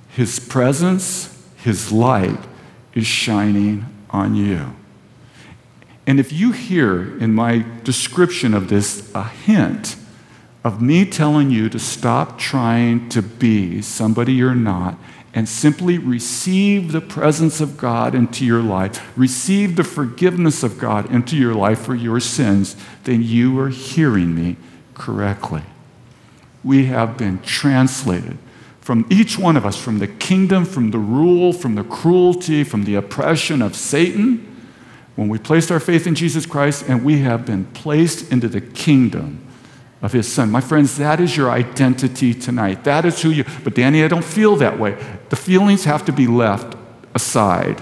His 0.10 0.40
presence, 0.40 1.48
His 1.58 1.92
light 1.92 2.40
is 2.96 3.06
shining 3.06 3.86
on 4.10 4.34
you. 4.34 4.76
And 6.08 6.20
if 6.20 6.34
you 6.34 6.52
hear 6.52 7.16
in 7.20 7.36
my 7.36 7.64
description 7.84 8.56
of 8.56 8.70
this 8.70 9.14
a 9.14 9.26
hint 9.26 9.98
of 10.64 10.82
me 10.82 11.06
telling 11.06 11.52
you 11.52 11.70
to 11.70 11.78
stop 11.78 12.40
trying 12.40 13.08
to 13.10 13.22
be 13.22 13.84
somebody 13.84 14.34
you're 14.34 14.56
not 14.56 14.98
and 15.36 15.50
simply 15.50 15.98
receive 15.98 16.94
the 16.94 17.02
presence 17.02 17.60
of 17.60 17.76
God 17.76 18.16
into 18.16 18.46
your 18.46 18.64
life, 18.64 19.12
receive 19.18 19.76
the 19.76 19.84
forgiveness 19.84 20.64
of 20.64 20.80
God 20.80 21.12
into 21.12 21.36
your 21.36 21.54
life 21.54 21.82
for 21.82 21.94
your 21.94 22.22
sins, 22.22 22.78
then 23.04 23.22
you 23.22 23.60
are 23.60 23.68
hearing 23.68 24.34
me 24.34 24.56
correctly. 24.94 25.62
We 26.64 26.86
have 26.86 27.18
been 27.18 27.42
translated 27.42 28.38
from 28.80 29.06
each 29.10 29.38
one 29.38 29.58
of 29.58 29.66
us, 29.66 29.76
from 29.76 30.00
the 30.00 30.08
kingdom, 30.08 30.64
from 30.64 30.92
the 30.92 31.00
rule, 31.00 31.52
from 31.52 31.76
the 31.76 31.84
cruelty, 31.84 32.64
from 32.64 32.86
the 32.86 32.96
oppression 32.96 33.62
of 33.62 33.76
Satan, 33.76 34.56
when 35.16 35.28
we 35.28 35.38
placed 35.38 35.70
our 35.70 35.80
faith 35.80 36.08
in 36.08 36.16
Jesus 36.16 36.46
Christ 36.46 36.86
and 36.88 37.04
we 37.04 37.20
have 37.20 37.46
been 37.46 37.66
placed 37.66 38.32
into 38.32 38.48
the 38.48 38.62
kingdom 38.62 39.45
of 40.06 40.14
his 40.14 40.32
son. 40.32 40.52
My 40.52 40.62
friends, 40.62 40.98
that 40.98 41.20
is 41.20 41.36
your 41.36 41.50
identity 41.50 42.32
tonight. 42.36 42.84
That 42.84 43.06
is 43.06 43.24
who 43.24 43.32
you, 43.32 43.44
but 43.64 43.74
Danny, 43.74 44.04
I 44.04 44.08
don't 44.08 44.24
feel 44.24 44.56
that 44.58 44.78
way. 44.78 45.04
The 45.30 45.36
feelings 45.36 45.86
have 45.86 46.06
to 46.06 46.14
be 46.14 46.28
left 46.28 46.78
aside. 47.16 47.82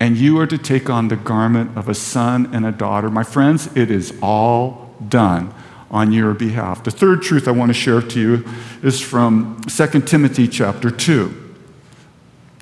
And 0.00 0.16
you 0.16 0.40
are 0.40 0.48
to 0.48 0.58
take 0.58 0.90
on 0.90 1.06
the 1.06 1.14
garment 1.14 1.78
of 1.78 1.88
a 1.88 1.94
son 1.94 2.52
and 2.52 2.66
a 2.66 2.72
daughter. 2.72 3.08
My 3.08 3.22
friends, 3.22 3.68
it 3.76 3.88
is 3.88 4.18
all 4.20 4.92
done 5.08 5.54
on 5.92 6.10
your 6.10 6.34
behalf. 6.34 6.82
The 6.82 6.90
third 6.90 7.22
truth 7.22 7.46
I 7.46 7.52
want 7.52 7.68
to 7.68 7.74
share 7.74 8.02
to 8.02 8.20
you 8.20 8.44
is 8.82 9.00
from 9.00 9.62
2 9.68 10.00
Timothy 10.00 10.48
chapter 10.48 10.90
2. 10.90 11.54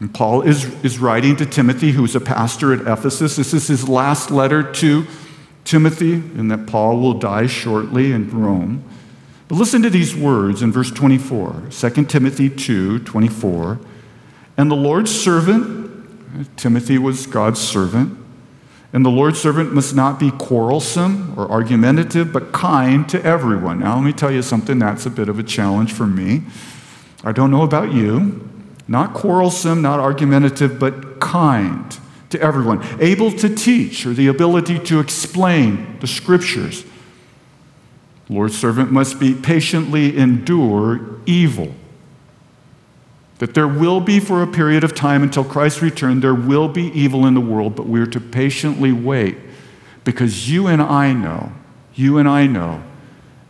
And 0.01 0.13
Paul 0.13 0.43
is, 0.43 0.67
is 0.85 0.99
writing 0.99 1.35
to 1.37 1.47
Timothy, 1.47 1.93
who's 1.93 2.15
a 2.15 2.21
pastor 2.21 2.75
at 2.75 2.81
Ephesus. 2.81 3.37
This 3.37 3.55
is 3.55 3.69
his 3.69 3.89
last 3.89 4.31
letter 4.31 4.71
to 4.75 5.07
Timothy, 5.65 6.15
and 6.15 6.51
that 6.51 6.67
Paul 6.67 6.99
will 7.01 7.15
die 7.15 7.47
shortly 7.47 8.13
in 8.13 8.31
Rome. 8.31 8.85
But 9.49 9.57
listen 9.57 9.83
to 9.83 9.91
these 9.91 10.15
words 10.17 10.63
in 10.63 10.73
verse 10.73 10.91
24, 10.91 11.65
2 11.71 12.05
Timothy 12.07 12.49
2 12.49 13.01
24. 13.01 13.79
And 14.57 14.71
the 14.71 14.77
Lord's 14.77 15.11
servant, 15.11 16.57
Timothy 16.57 16.99
was 16.99 17.27
God's 17.27 17.61
servant, 17.61 18.19
and 18.93 19.05
the 19.05 19.11
Lord's 19.11 19.41
servant 19.41 19.73
must 19.73 19.95
not 19.95 20.21
be 20.21 20.31
quarrelsome 20.33 21.35
or 21.39 21.51
argumentative, 21.51 22.33
but 22.33 22.53
kind 22.53 23.09
to 23.09 23.23
everyone. 23.25 23.81
Now, 23.81 23.97
let 23.97 24.05
me 24.05 24.13
tell 24.13 24.31
you 24.31 24.43
something 24.43 24.79
that's 24.79 25.07
a 25.07 25.11
bit 25.11 25.29
of 25.29 25.39
a 25.39 25.43
challenge 25.43 25.93
for 25.93 26.07
me. 26.07 26.43
I 27.25 27.33
don't 27.33 27.51
know 27.51 27.63
about 27.63 27.93
you. 27.93 28.49
Not 28.89 29.15
quarrelsome, 29.15 29.81
not 29.81 30.01
argumentative, 30.01 30.79
but 30.79 31.21
kind 31.21 31.99
to 32.33 32.41
everyone. 32.41 32.85
Able 33.01 33.31
to 33.33 33.55
teach 33.55 34.05
or 34.05 34.13
the 34.13 34.27
ability 34.27 34.79
to 34.81 35.01
explain 35.01 35.99
the 36.01 36.07
scriptures. 36.07 36.85
Lord's 38.29 38.59
servant 38.59 38.91
must 38.91 39.21
be 39.21 39.35
patiently 39.35 40.17
endure 40.17 41.21
evil 41.27 41.75
that 43.43 43.55
there 43.55 43.67
will 43.67 44.01
be, 44.01 44.21
for 44.21 44.41
a 44.41 44.47
period 44.47 44.85
of 44.85 44.95
time 44.95 45.25
until 45.25 45.43
Christ's 45.43 45.83
return, 45.83 46.21
there 46.21 46.33
will 46.33 46.69
be 46.69 46.93
evil 46.97 47.27
in 47.27 47.35
the 47.35 47.41
world, 47.41 47.75
but 47.75 47.87
we're 47.87 48.07
to 48.07 48.21
patiently 48.21 48.93
wait 48.93 49.37
because 50.05 50.49
you 50.49 50.69
and 50.69 50.81
I 50.81 51.13
know, 51.13 51.51
you 51.93 52.19
and 52.19 52.29
I 52.29 52.47
know 52.47 52.85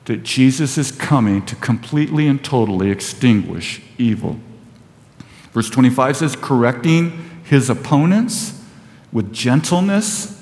that 0.07 0.23
Jesus 0.23 0.79
is 0.79 0.91
coming 0.91 1.45
to 1.45 1.57
completely 1.57 2.27
and 2.27 2.43
totally 2.43 2.91
extinguish 2.91 3.83
evil. 3.99 4.39
Verse 5.53 5.69
25 5.69 6.17
says, 6.17 6.37
correcting 6.37 7.43
his 7.45 7.69
opponents 7.69 8.62
with 9.13 9.33
gentleness. 9.33 10.39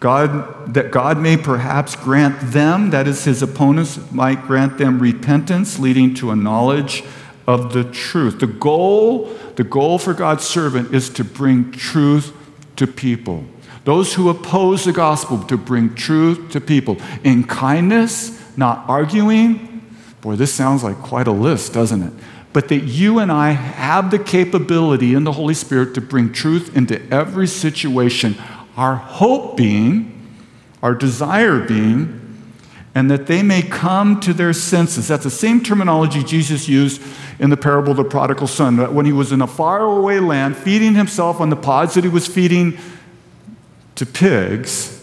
God, 0.00 0.74
that 0.74 0.90
God 0.90 1.18
may 1.18 1.36
perhaps 1.36 1.94
grant 1.94 2.52
them, 2.52 2.90
that 2.90 3.06
is, 3.06 3.24
his 3.24 3.42
opponents, 3.42 3.98
might 4.10 4.46
grant 4.46 4.78
them 4.78 4.98
repentance, 4.98 5.78
leading 5.78 6.14
to 6.14 6.30
a 6.30 6.36
knowledge 6.36 7.04
of 7.46 7.72
the 7.72 7.84
truth. 7.84 8.40
The 8.40 8.46
goal, 8.46 9.26
the 9.56 9.64
goal 9.64 9.98
for 9.98 10.14
God's 10.14 10.44
servant 10.44 10.94
is 10.94 11.10
to 11.10 11.24
bring 11.24 11.70
truth 11.72 12.32
to 12.76 12.86
people. 12.86 13.44
Those 13.84 14.14
who 14.14 14.28
oppose 14.28 14.84
the 14.84 14.92
gospel 14.92 15.38
to 15.44 15.56
bring 15.56 15.94
truth 15.94 16.50
to 16.52 16.60
people 16.60 16.96
in 17.24 17.44
kindness, 17.44 18.40
not 18.56 18.84
arguing. 18.88 19.82
Boy, 20.20 20.36
this 20.36 20.52
sounds 20.52 20.82
like 20.84 20.96
quite 20.98 21.26
a 21.26 21.32
list, 21.32 21.72
doesn't 21.72 22.02
it? 22.02 22.12
But 22.52 22.68
that 22.68 22.80
you 22.80 23.20
and 23.20 23.30
I 23.30 23.50
have 23.52 24.10
the 24.10 24.18
capability 24.18 25.14
in 25.14 25.24
the 25.24 25.32
Holy 25.32 25.54
Spirit 25.54 25.94
to 25.94 26.00
bring 26.00 26.32
truth 26.32 26.76
into 26.76 27.00
every 27.12 27.46
situation. 27.46 28.36
Our 28.76 28.96
hope 28.96 29.56
being, 29.56 30.36
our 30.82 30.94
desire 30.94 31.60
being, 31.60 32.16
and 32.92 33.08
that 33.08 33.28
they 33.28 33.42
may 33.42 33.62
come 33.62 34.18
to 34.20 34.32
their 34.32 34.52
senses. 34.52 35.06
That's 35.08 35.22
the 35.22 35.30
same 35.30 35.62
terminology 35.62 36.24
Jesus 36.24 36.68
used 36.68 37.00
in 37.38 37.50
the 37.50 37.56
parable 37.56 37.92
of 37.92 37.98
the 37.98 38.04
prodigal 38.04 38.48
son, 38.48 38.76
that 38.76 38.92
when 38.92 39.06
he 39.06 39.12
was 39.12 39.30
in 39.30 39.40
a 39.40 39.46
faraway 39.46 40.18
land 40.18 40.56
feeding 40.56 40.94
himself 40.94 41.40
on 41.40 41.50
the 41.50 41.56
pods 41.56 41.94
that 41.94 42.02
he 42.02 42.10
was 42.10 42.26
feeding 42.26 42.76
to 43.94 44.04
pigs, 44.04 44.99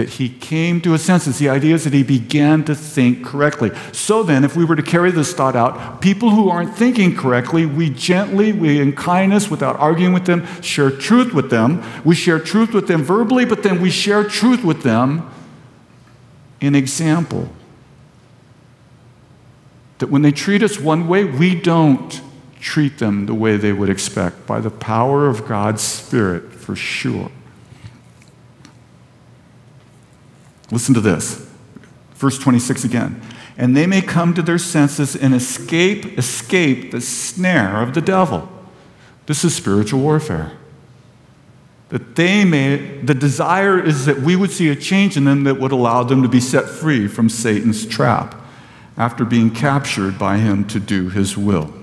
that 0.00 0.08
he 0.08 0.30
came 0.30 0.80
to 0.80 0.92
his 0.92 1.04
senses. 1.04 1.38
The 1.38 1.50
idea 1.50 1.74
is 1.74 1.84
that 1.84 1.92
he 1.92 2.02
began 2.02 2.64
to 2.64 2.74
think 2.74 3.22
correctly. 3.22 3.70
So 3.92 4.22
then, 4.22 4.44
if 4.44 4.56
we 4.56 4.64
were 4.64 4.74
to 4.74 4.82
carry 4.82 5.10
this 5.10 5.34
thought 5.34 5.54
out, 5.54 6.00
people 6.00 6.30
who 6.30 6.48
aren't 6.48 6.74
thinking 6.74 7.14
correctly, 7.14 7.66
we 7.66 7.90
gently, 7.90 8.50
we 8.50 8.80
in 8.80 8.94
kindness, 8.94 9.50
without 9.50 9.78
arguing 9.78 10.14
with 10.14 10.24
them, 10.24 10.46
share 10.62 10.90
truth 10.90 11.34
with 11.34 11.50
them. 11.50 11.84
We 12.02 12.14
share 12.14 12.38
truth 12.38 12.72
with 12.72 12.88
them 12.88 13.02
verbally, 13.02 13.44
but 13.44 13.62
then 13.62 13.82
we 13.82 13.90
share 13.90 14.24
truth 14.24 14.64
with 14.64 14.82
them 14.84 15.30
in 16.62 16.74
example. 16.74 17.50
That 19.98 20.06
when 20.06 20.22
they 20.22 20.32
treat 20.32 20.62
us 20.62 20.80
one 20.80 21.08
way, 21.08 21.24
we 21.24 21.54
don't 21.54 22.22
treat 22.58 22.96
them 23.00 23.26
the 23.26 23.34
way 23.34 23.58
they 23.58 23.74
would 23.74 23.90
expect 23.90 24.46
by 24.46 24.60
the 24.60 24.70
power 24.70 25.26
of 25.26 25.46
God's 25.46 25.82
Spirit, 25.82 26.54
for 26.54 26.74
sure. 26.74 27.30
Listen 30.70 30.94
to 30.94 31.00
this. 31.00 31.48
Verse 32.14 32.38
26 32.38 32.84
again. 32.84 33.20
And 33.56 33.76
they 33.76 33.86
may 33.86 34.00
come 34.00 34.34
to 34.34 34.42
their 34.42 34.58
senses 34.58 35.14
and 35.16 35.34
escape, 35.34 36.18
escape 36.18 36.92
the 36.92 37.00
snare 37.00 37.82
of 37.82 37.94
the 37.94 38.00
devil. 38.00 38.48
This 39.26 39.44
is 39.44 39.54
spiritual 39.54 40.00
warfare 40.00 40.52
that 41.90 42.14
they 42.14 42.44
may, 42.44 42.76
the 43.02 43.14
desire 43.14 43.78
is 43.78 44.06
that 44.06 44.20
we 44.20 44.36
would 44.36 44.50
see 44.50 44.68
a 44.68 44.76
change 44.76 45.16
in 45.16 45.24
them 45.24 45.42
that 45.42 45.58
would 45.58 45.72
allow 45.72 46.04
them 46.04 46.22
to 46.22 46.28
be 46.28 46.40
set 46.40 46.68
free 46.68 47.08
from 47.08 47.28
Satan's 47.28 47.84
trap 47.84 48.36
after 48.96 49.24
being 49.24 49.50
captured 49.50 50.16
by 50.16 50.38
him 50.38 50.64
to 50.68 50.78
do 50.78 51.08
his 51.08 51.36
will. 51.36 51.74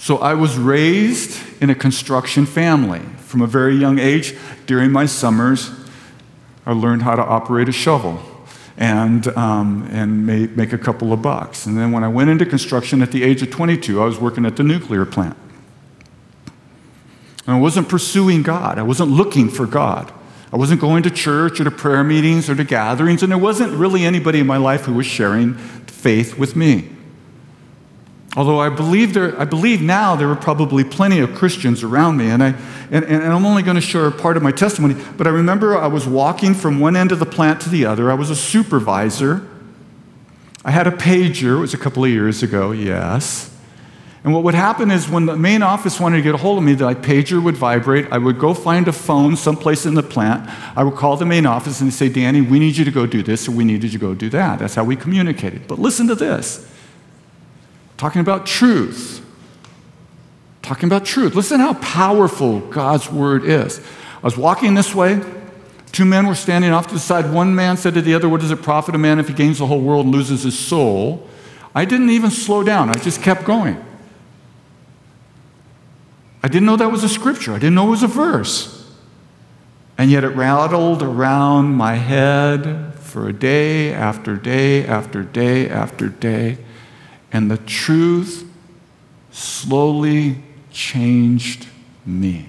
So 0.00 0.16
I 0.16 0.32
was 0.32 0.56
raised 0.56 1.38
in 1.60 1.68
a 1.68 1.74
construction 1.74 2.46
family. 2.46 3.00
From 3.18 3.42
a 3.42 3.46
very 3.46 3.76
young 3.76 3.98
age, 3.98 4.34
during 4.64 4.90
my 4.90 5.04
summers, 5.04 5.70
I 6.64 6.72
learned 6.72 7.02
how 7.02 7.16
to 7.16 7.22
operate 7.22 7.68
a 7.68 7.72
shovel 7.72 8.18
and, 8.78 9.28
um, 9.36 9.86
and 9.92 10.26
make, 10.26 10.56
make 10.56 10.72
a 10.72 10.78
couple 10.78 11.12
of 11.12 11.20
bucks. 11.20 11.66
And 11.66 11.76
then 11.76 11.92
when 11.92 12.02
I 12.02 12.08
went 12.08 12.30
into 12.30 12.46
construction 12.46 13.02
at 13.02 13.12
the 13.12 13.22
age 13.22 13.42
of 13.42 13.50
22, 13.50 14.00
I 14.00 14.06
was 14.06 14.18
working 14.18 14.46
at 14.46 14.56
the 14.56 14.62
nuclear 14.62 15.04
plant. 15.04 15.36
And 17.46 17.56
I 17.56 17.60
wasn't 17.60 17.90
pursuing 17.90 18.42
God. 18.42 18.78
I 18.78 18.82
wasn't 18.82 19.10
looking 19.10 19.50
for 19.50 19.66
God. 19.66 20.10
I 20.50 20.56
wasn't 20.56 20.80
going 20.80 21.02
to 21.02 21.10
church 21.10 21.60
or 21.60 21.64
to 21.64 21.70
prayer 21.70 22.02
meetings 22.02 22.48
or 22.48 22.54
to 22.54 22.64
gatherings, 22.64 23.22
and 23.22 23.30
there 23.30 23.38
wasn't 23.38 23.74
really 23.74 24.06
anybody 24.06 24.40
in 24.40 24.46
my 24.46 24.56
life 24.56 24.86
who 24.86 24.94
was 24.94 25.04
sharing 25.04 25.56
faith 25.86 26.38
with 26.38 26.56
me. 26.56 26.88
Although 28.36 28.60
I 28.60 28.68
believe, 28.68 29.12
there, 29.12 29.38
I 29.40 29.44
believe 29.44 29.82
now 29.82 30.14
there 30.14 30.28
were 30.28 30.36
probably 30.36 30.84
plenty 30.84 31.18
of 31.18 31.34
Christians 31.34 31.82
around 31.82 32.16
me, 32.16 32.30
and, 32.30 32.42
I, 32.42 32.54
and, 32.90 33.04
and 33.04 33.24
I'm 33.24 33.44
only 33.44 33.62
going 33.62 33.74
to 33.74 33.80
share 33.80 34.08
part 34.12 34.36
of 34.36 34.42
my 34.42 34.52
testimony, 34.52 34.94
but 35.16 35.26
I 35.26 35.30
remember 35.30 35.76
I 35.76 35.88
was 35.88 36.06
walking 36.06 36.54
from 36.54 36.78
one 36.78 36.94
end 36.94 37.10
of 37.10 37.18
the 37.18 37.26
plant 37.26 37.60
to 37.62 37.68
the 37.68 37.86
other. 37.86 38.08
I 38.08 38.14
was 38.14 38.30
a 38.30 38.36
supervisor. 38.36 39.48
I 40.64 40.70
had 40.70 40.86
a 40.86 40.92
pager, 40.92 41.56
it 41.56 41.60
was 41.60 41.74
a 41.74 41.78
couple 41.78 42.04
of 42.04 42.10
years 42.10 42.42
ago, 42.42 42.70
yes. 42.70 43.48
And 44.22 44.34
what 44.34 44.44
would 44.44 44.54
happen 44.54 44.90
is 44.90 45.08
when 45.08 45.26
the 45.26 45.36
main 45.36 45.62
office 45.62 45.98
wanted 45.98 46.18
to 46.18 46.22
get 46.22 46.34
a 46.34 46.38
hold 46.38 46.58
of 46.58 46.64
me, 46.64 46.74
the 46.74 46.94
pager 46.94 47.42
would 47.42 47.56
vibrate. 47.56 48.12
I 48.12 48.18
would 48.18 48.38
go 48.38 48.52
find 48.52 48.86
a 48.86 48.92
phone 48.92 49.34
someplace 49.34 49.86
in 49.86 49.94
the 49.94 50.02
plant. 50.02 50.48
I 50.76 50.84
would 50.84 50.94
call 50.94 51.16
the 51.16 51.24
main 51.24 51.46
office 51.46 51.80
and 51.80 51.92
say, 51.92 52.10
Danny, 52.10 52.42
we 52.42 52.58
need 52.58 52.76
you 52.76 52.84
to 52.84 52.90
go 52.90 53.06
do 53.06 53.22
this, 53.22 53.48
or 53.48 53.52
we 53.52 53.64
need 53.64 53.82
you 53.82 53.88
to 53.88 53.98
go 53.98 54.14
do 54.14 54.28
that. 54.28 54.58
That's 54.58 54.74
how 54.74 54.84
we 54.84 54.94
communicated. 54.94 55.66
But 55.66 55.78
listen 55.78 56.06
to 56.08 56.14
this 56.14 56.70
talking 58.00 58.22
about 58.22 58.46
truth. 58.46 59.22
Talking 60.62 60.88
about 60.88 61.04
truth. 61.04 61.34
Listen 61.34 61.60
how 61.60 61.74
powerful 61.74 62.60
God's 62.60 63.12
word 63.12 63.44
is. 63.44 63.78
I 63.78 64.20
was 64.22 64.38
walking 64.38 64.72
this 64.72 64.94
way. 64.94 65.20
Two 65.92 66.06
men 66.06 66.26
were 66.26 66.34
standing 66.34 66.70
off 66.70 66.86
to 66.86 66.94
the 66.94 67.00
side. 67.00 67.30
One 67.30 67.54
man 67.54 67.76
said 67.76 67.92
to 67.92 68.00
the 68.00 68.14
other, 68.14 68.26
What 68.26 68.40
does 68.40 68.50
it 68.50 68.62
profit 68.62 68.94
a 68.94 68.98
man 68.98 69.18
if 69.18 69.28
he 69.28 69.34
gains 69.34 69.58
the 69.58 69.66
whole 69.66 69.82
world 69.82 70.06
and 70.06 70.14
loses 70.14 70.44
his 70.44 70.58
soul? 70.58 71.28
I 71.74 71.84
didn't 71.84 72.08
even 72.08 72.30
slow 72.30 72.62
down, 72.62 72.88
I 72.88 72.94
just 72.94 73.20
kept 73.20 73.44
going. 73.44 73.76
I 76.42 76.48
didn't 76.48 76.64
know 76.64 76.76
that 76.76 76.90
was 76.90 77.04
a 77.04 77.08
scripture. 77.08 77.52
I 77.52 77.58
didn't 77.58 77.74
know 77.74 77.88
it 77.88 77.90
was 77.90 78.02
a 78.02 78.06
verse. 78.08 78.90
And 79.98 80.10
yet 80.10 80.24
it 80.24 80.28
rattled 80.28 81.02
around 81.02 81.74
my 81.74 81.96
head 81.96 82.94
for 82.94 83.28
a 83.28 83.32
day 83.34 83.92
after 83.92 84.36
day 84.36 84.86
after 84.86 85.22
day 85.22 85.68
after 85.68 86.08
day. 86.08 86.56
And 87.32 87.50
the 87.50 87.58
truth 87.58 88.48
slowly 89.30 90.42
changed 90.72 91.66
me. 92.04 92.48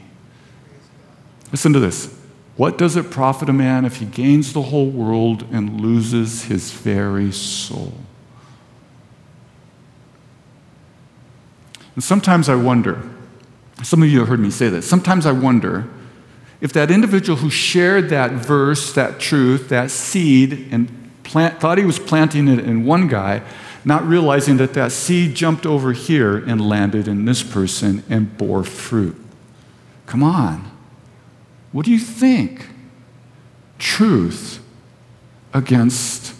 Listen 1.51 1.73
to 1.73 1.79
this. 1.79 2.17
What 2.57 2.77
does 2.77 2.95
it 2.95 3.11
profit 3.11 3.49
a 3.49 3.53
man 3.53 3.85
if 3.85 3.97
he 3.97 4.05
gains 4.05 4.53
the 4.53 4.61
whole 4.61 4.89
world 4.89 5.45
and 5.51 5.81
loses 5.81 6.45
his 6.45 6.71
very 6.71 7.31
soul? 7.31 7.93
And 11.95 12.03
sometimes 12.03 12.49
I 12.49 12.55
wonder 12.55 13.01
some 13.83 14.03
of 14.03 14.09
you 14.09 14.19
have 14.19 14.27
heard 14.27 14.39
me 14.39 14.51
say 14.51 14.69
this. 14.69 14.87
Sometimes 14.87 15.25
I 15.25 15.31
wonder 15.31 15.89
if 16.59 16.71
that 16.73 16.91
individual 16.91 17.39
who 17.39 17.49
shared 17.49 18.09
that 18.09 18.31
verse, 18.31 18.93
that 18.93 19.19
truth, 19.19 19.69
that 19.69 19.89
seed, 19.89 20.67
and 20.71 21.11
plant, 21.23 21.59
thought 21.59 21.77
he 21.77 21.85
was 21.85 21.97
planting 21.97 22.47
it 22.47 22.59
in 22.59 22.85
one 22.85 23.07
guy, 23.07 23.41
not 23.83 24.05
realizing 24.05 24.57
that 24.57 24.73
that 24.73 24.91
seed 24.91 25.35
jumped 25.35 25.65
over 25.65 25.93
here 25.93 26.37
and 26.37 26.67
landed 26.67 27.07
in 27.07 27.25
this 27.25 27.43
person 27.43 28.03
and 28.09 28.37
bore 28.37 28.63
fruit. 28.63 29.15
Come 30.05 30.23
on. 30.23 30.71
What 31.71 31.85
do 31.85 31.91
you 31.91 31.99
think? 31.99 32.67
Truth 33.79 34.63
against 35.53 36.35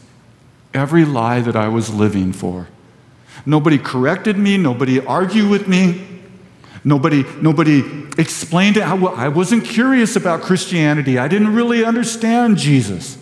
every 0.74 1.06
lie 1.06 1.42
that 1.42 1.56
I 1.56 1.68
was 1.68 1.94
living 1.94 2.32
for. 2.34 2.68
Nobody 3.46 3.78
corrected 3.78 4.38
me, 4.38 4.58
nobody 4.58 5.04
argued 5.04 5.50
with 5.50 5.68
me. 5.68 6.08
Nobody, 6.84 7.24
nobody 7.42 8.08
explained 8.18 8.78
it. 8.78 8.84
I 8.84 9.28
wasn't 9.28 9.66
curious 9.66 10.16
about 10.16 10.42
Christianity. 10.42 11.20
I 11.20 11.28
didn't 11.28 11.54
really 11.54 11.86
understand 11.86 12.58
Jesus. 12.58 13.18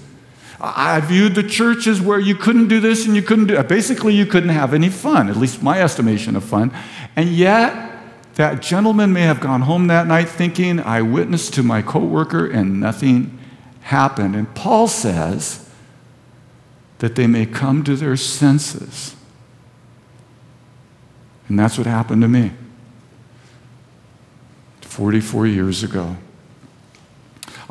I 0.62 1.00
viewed 1.00 1.36
the 1.36 1.43
church 1.43 1.88
as 1.88 2.02
where 2.02 2.19
you 2.19 2.36
couldn't 2.36 2.67
do 2.67 2.80
this 2.80 3.06
and 3.06 3.15
you 3.15 3.22
couldn't 3.22 3.48
do 3.48 3.62
Basically, 3.63 4.13
you 4.13 4.26
couldn't 4.26 4.50
have 4.50 4.74
any 4.74 4.89
fun, 4.89 5.30
at 5.30 5.38
least 5.38 5.63
my 5.63 5.82
estimation 5.82 6.36
of 6.36 6.43
fun. 6.43 6.74
And 7.15 7.30
yet, 7.30 7.89
that 8.36 8.62
gentleman 8.62 9.13
may 9.13 9.22
have 9.22 9.39
gone 9.39 9.62
home 9.62 9.88
that 9.88 10.08
night 10.08 10.30
thinking, 10.30 10.80
I 10.80 11.02
witnessed 11.02 11.54
to 11.56 11.63
my 11.63 11.82
coworker 11.82 12.50
and 12.50 12.80
nothing 12.80 13.38
happened. 13.82 14.36
And 14.36 14.54
Paul 14.56 14.88
says 14.88 15.69
that 17.00 17.15
they 17.15 17.28
may 17.28 17.45
come 17.45 17.84
to 17.84 17.95
their 17.95 18.15
senses. 18.17 19.15
And 21.48 21.58
that's 21.58 21.78
what 21.78 21.88
happened 21.88 22.22
to 22.22 22.28
me 22.28 22.52
44 24.82 25.48
years 25.48 25.84
ago. 25.84 26.17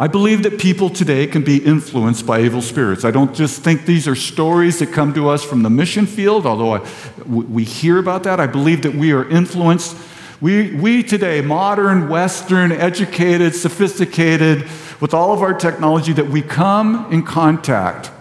I 0.01 0.07
believe 0.07 0.45
that 0.45 0.61
people 0.61 0.91
today 0.91 1.27
can 1.27 1.43
be 1.43 1.57
influenced 1.57 2.25
by 2.25 2.41
evil 2.43 2.63
spirits. 2.63 3.05
I 3.05 3.11
don't 3.11 3.35
just 3.35 3.63
think 3.63 3.85
these 3.85 4.07
are 4.07 4.15
stories 4.15 4.79
that 4.79 4.93
come 4.93 5.13
to 5.15 5.29
us 5.29 5.43
from 5.43 5.65
the 5.65 5.71
mission 5.71 6.07
field, 6.07 6.47
although 6.47 6.77
I, 6.77 6.89
we 7.27 7.65
hear 7.65 7.99
about 7.99 8.23
that. 8.23 8.39
I 8.39 8.47
believe 8.47 8.83
that 8.83 8.95
we 8.95 9.11
are 9.11 9.29
influenced. 9.29 9.97
We, 10.41 10.73
we 10.77 11.03
today, 11.03 11.41
modern, 11.41 12.09
Western, 12.09 12.71
educated, 12.71 13.57
sophisticated, 13.57 14.69
with 15.01 15.15
all 15.15 15.33
of 15.33 15.43
our 15.43 15.53
technology, 15.53 16.13
that 16.13 16.29
we 16.29 16.43
come 16.43 17.13
in 17.13 17.25
contact 17.25 18.13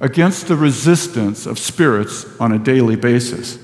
against 0.00 0.48
the 0.48 0.56
resistance 0.56 1.46
of 1.46 1.56
spirits 1.56 2.26
on 2.40 2.50
a 2.50 2.58
daily 2.58 2.96
basis. 2.96 3.61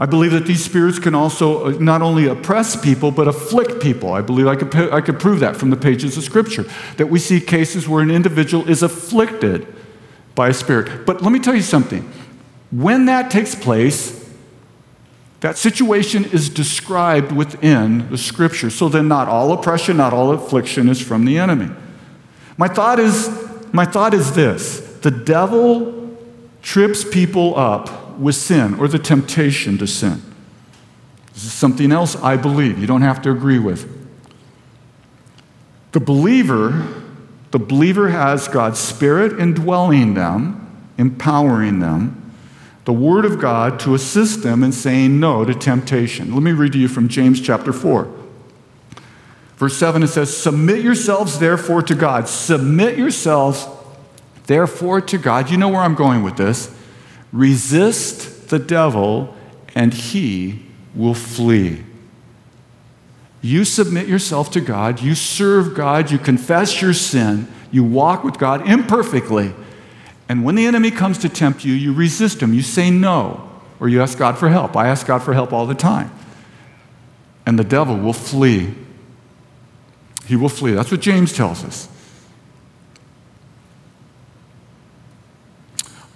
I 0.00 0.06
believe 0.06 0.32
that 0.32 0.46
these 0.46 0.64
spirits 0.64 0.98
can 0.98 1.14
also 1.14 1.66
uh, 1.66 1.70
not 1.78 2.00
only 2.00 2.26
oppress 2.26 2.74
people, 2.74 3.10
but 3.10 3.28
afflict 3.28 3.82
people. 3.82 4.14
I 4.14 4.22
believe 4.22 4.46
I 4.46 4.56
could, 4.56 4.74
I 4.90 5.02
could 5.02 5.20
prove 5.20 5.40
that 5.40 5.56
from 5.56 5.68
the 5.68 5.76
pages 5.76 6.16
of 6.16 6.24
Scripture, 6.24 6.64
that 6.96 7.08
we 7.08 7.18
see 7.18 7.38
cases 7.38 7.86
where 7.86 8.02
an 8.02 8.10
individual 8.10 8.66
is 8.66 8.82
afflicted 8.82 9.66
by 10.34 10.48
a 10.48 10.54
spirit. 10.54 11.04
But 11.04 11.20
let 11.20 11.32
me 11.32 11.38
tell 11.38 11.54
you 11.54 11.60
something. 11.60 12.10
When 12.70 13.04
that 13.06 13.30
takes 13.30 13.54
place, 13.54 14.16
that 15.40 15.58
situation 15.58 16.24
is 16.24 16.48
described 16.48 17.32
within 17.32 18.08
the 18.08 18.16
Scripture. 18.16 18.70
So 18.70 18.88
then, 18.88 19.06
not 19.06 19.28
all 19.28 19.52
oppression, 19.52 19.98
not 19.98 20.14
all 20.14 20.30
affliction 20.30 20.88
is 20.88 21.02
from 21.02 21.26
the 21.26 21.38
enemy. 21.38 21.68
My 22.56 22.68
thought 22.68 22.98
is, 22.98 23.28
my 23.72 23.84
thought 23.84 24.14
is 24.14 24.34
this 24.34 24.80
the 25.02 25.10
devil 25.10 26.16
trips 26.62 27.04
people 27.04 27.54
up 27.58 27.99
with 28.20 28.34
sin 28.34 28.74
or 28.74 28.86
the 28.86 28.98
temptation 28.98 29.78
to 29.78 29.86
sin. 29.86 30.22
This 31.32 31.44
is 31.44 31.52
something 31.52 31.90
else 31.90 32.16
I 32.16 32.36
believe. 32.36 32.78
You 32.78 32.86
don't 32.86 33.02
have 33.02 33.22
to 33.22 33.30
agree 33.30 33.58
with. 33.58 33.98
The 35.92 36.00
believer, 36.00 36.86
the 37.50 37.58
believer 37.58 38.10
has 38.10 38.46
God's 38.46 38.78
Spirit 38.78 39.38
indwelling 39.40 40.14
them, 40.14 40.90
empowering 40.98 41.80
them, 41.80 42.32
the 42.84 42.92
Word 42.92 43.24
of 43.24 43.40
God 43.40 43.80
to 43.80 43.94
assist 43.94 44.42
them 44.42 44.62
in 44.62 44.72
saying 44.72 45.18
no 45.18 45.44
to 45.44 45.54
temptation. 45.54 46.34
Let 46.34 46.42
me 46.42 46.52
read 46.52 46.72
to 46.72 46.78
you 46.78 46.88
from 46.88 47.08
James 47.08 47.40
chapter 47.40 47.72
4. 47.72 48.16
Verse 49.56 49.76
7 49.76 50.02
it 50.02 50.08
says, 50.08 50.34
Submit 50.34 50.82
yourselves 50.82 51.38
therefore 51.38 51.82
to 51.82 51.94
God. 51.94 52.28
Submit 52.28 52.96
yourselves 52.96 53.66
therefore 54.46 55.00
to 55.02 55.18
God. 55.18 55.50
You 55.50 55.58
know 55.58 55.68
where 55.68 55.82
I'm 55.82 55.94
going 55.94 56.22
with 56.22 56.36
this. 56.36 56.74
Resist 57.32 58.48
the 58.48 58.58
devil, 58.58 59.34
and 59.74 59.94
he 59.94 60.62
will 60.94 61.14
flee. 61.14 61.84
You 63.42 63.64
submit 63.64 64.06
yourself 64.06 64.50
to 64.52 64.60
God, 64.60 65.00
you 65.00 65.14
serve 65.14 65.74
God, 65.74 66.10
you 66.10 66.18
confess 66.18 66.82
your 66.82 66.92
sin, 66.92 67.48
you 67.70 67.84
walk 67.84 68.24
with 68.24 68.38
God 68.38 68.68
imperfectly. 68.68 69.54
And 70.28 70.44
when 70.44 70.54
the 70.54 70.66
enemy 70.66 70.90
comes 70.90 71.18
to 71.18 71.28
tempt 71.28 71.64
you, 71.64 71.72
you 71.72 71.92
resist 71.92 72.40
him. 72.40 72.54
You 72.54 72.62
say 72.62 72.90
no, 72.90 73.50
or 73.80 73.88
you 73.88 74.02
ask 74.02 74.18
God 74.18 74.38
for 74.38 74.48
help. 74.48 74.76
I 74.76 74.88
ask 74.88 75.06
God 75.06 75.22
for 75.22 75.32
help 75.32 75.52
all 75.52 75.66
the 75.66 75.74
time. 75.74 76.12
And 77.46 77.58
the 77.58 77.64
devil 77.64 77.96
will 77.96 78.12
flee. 78.12 78.74
He 80.26 80.36
will 80.36 80.48
flee. 80.48 80.72
That's 80.72 80.90
what 80.90 81.00
James 81.00 81.32
tells 81.32 81.64
us. 81.64 81.88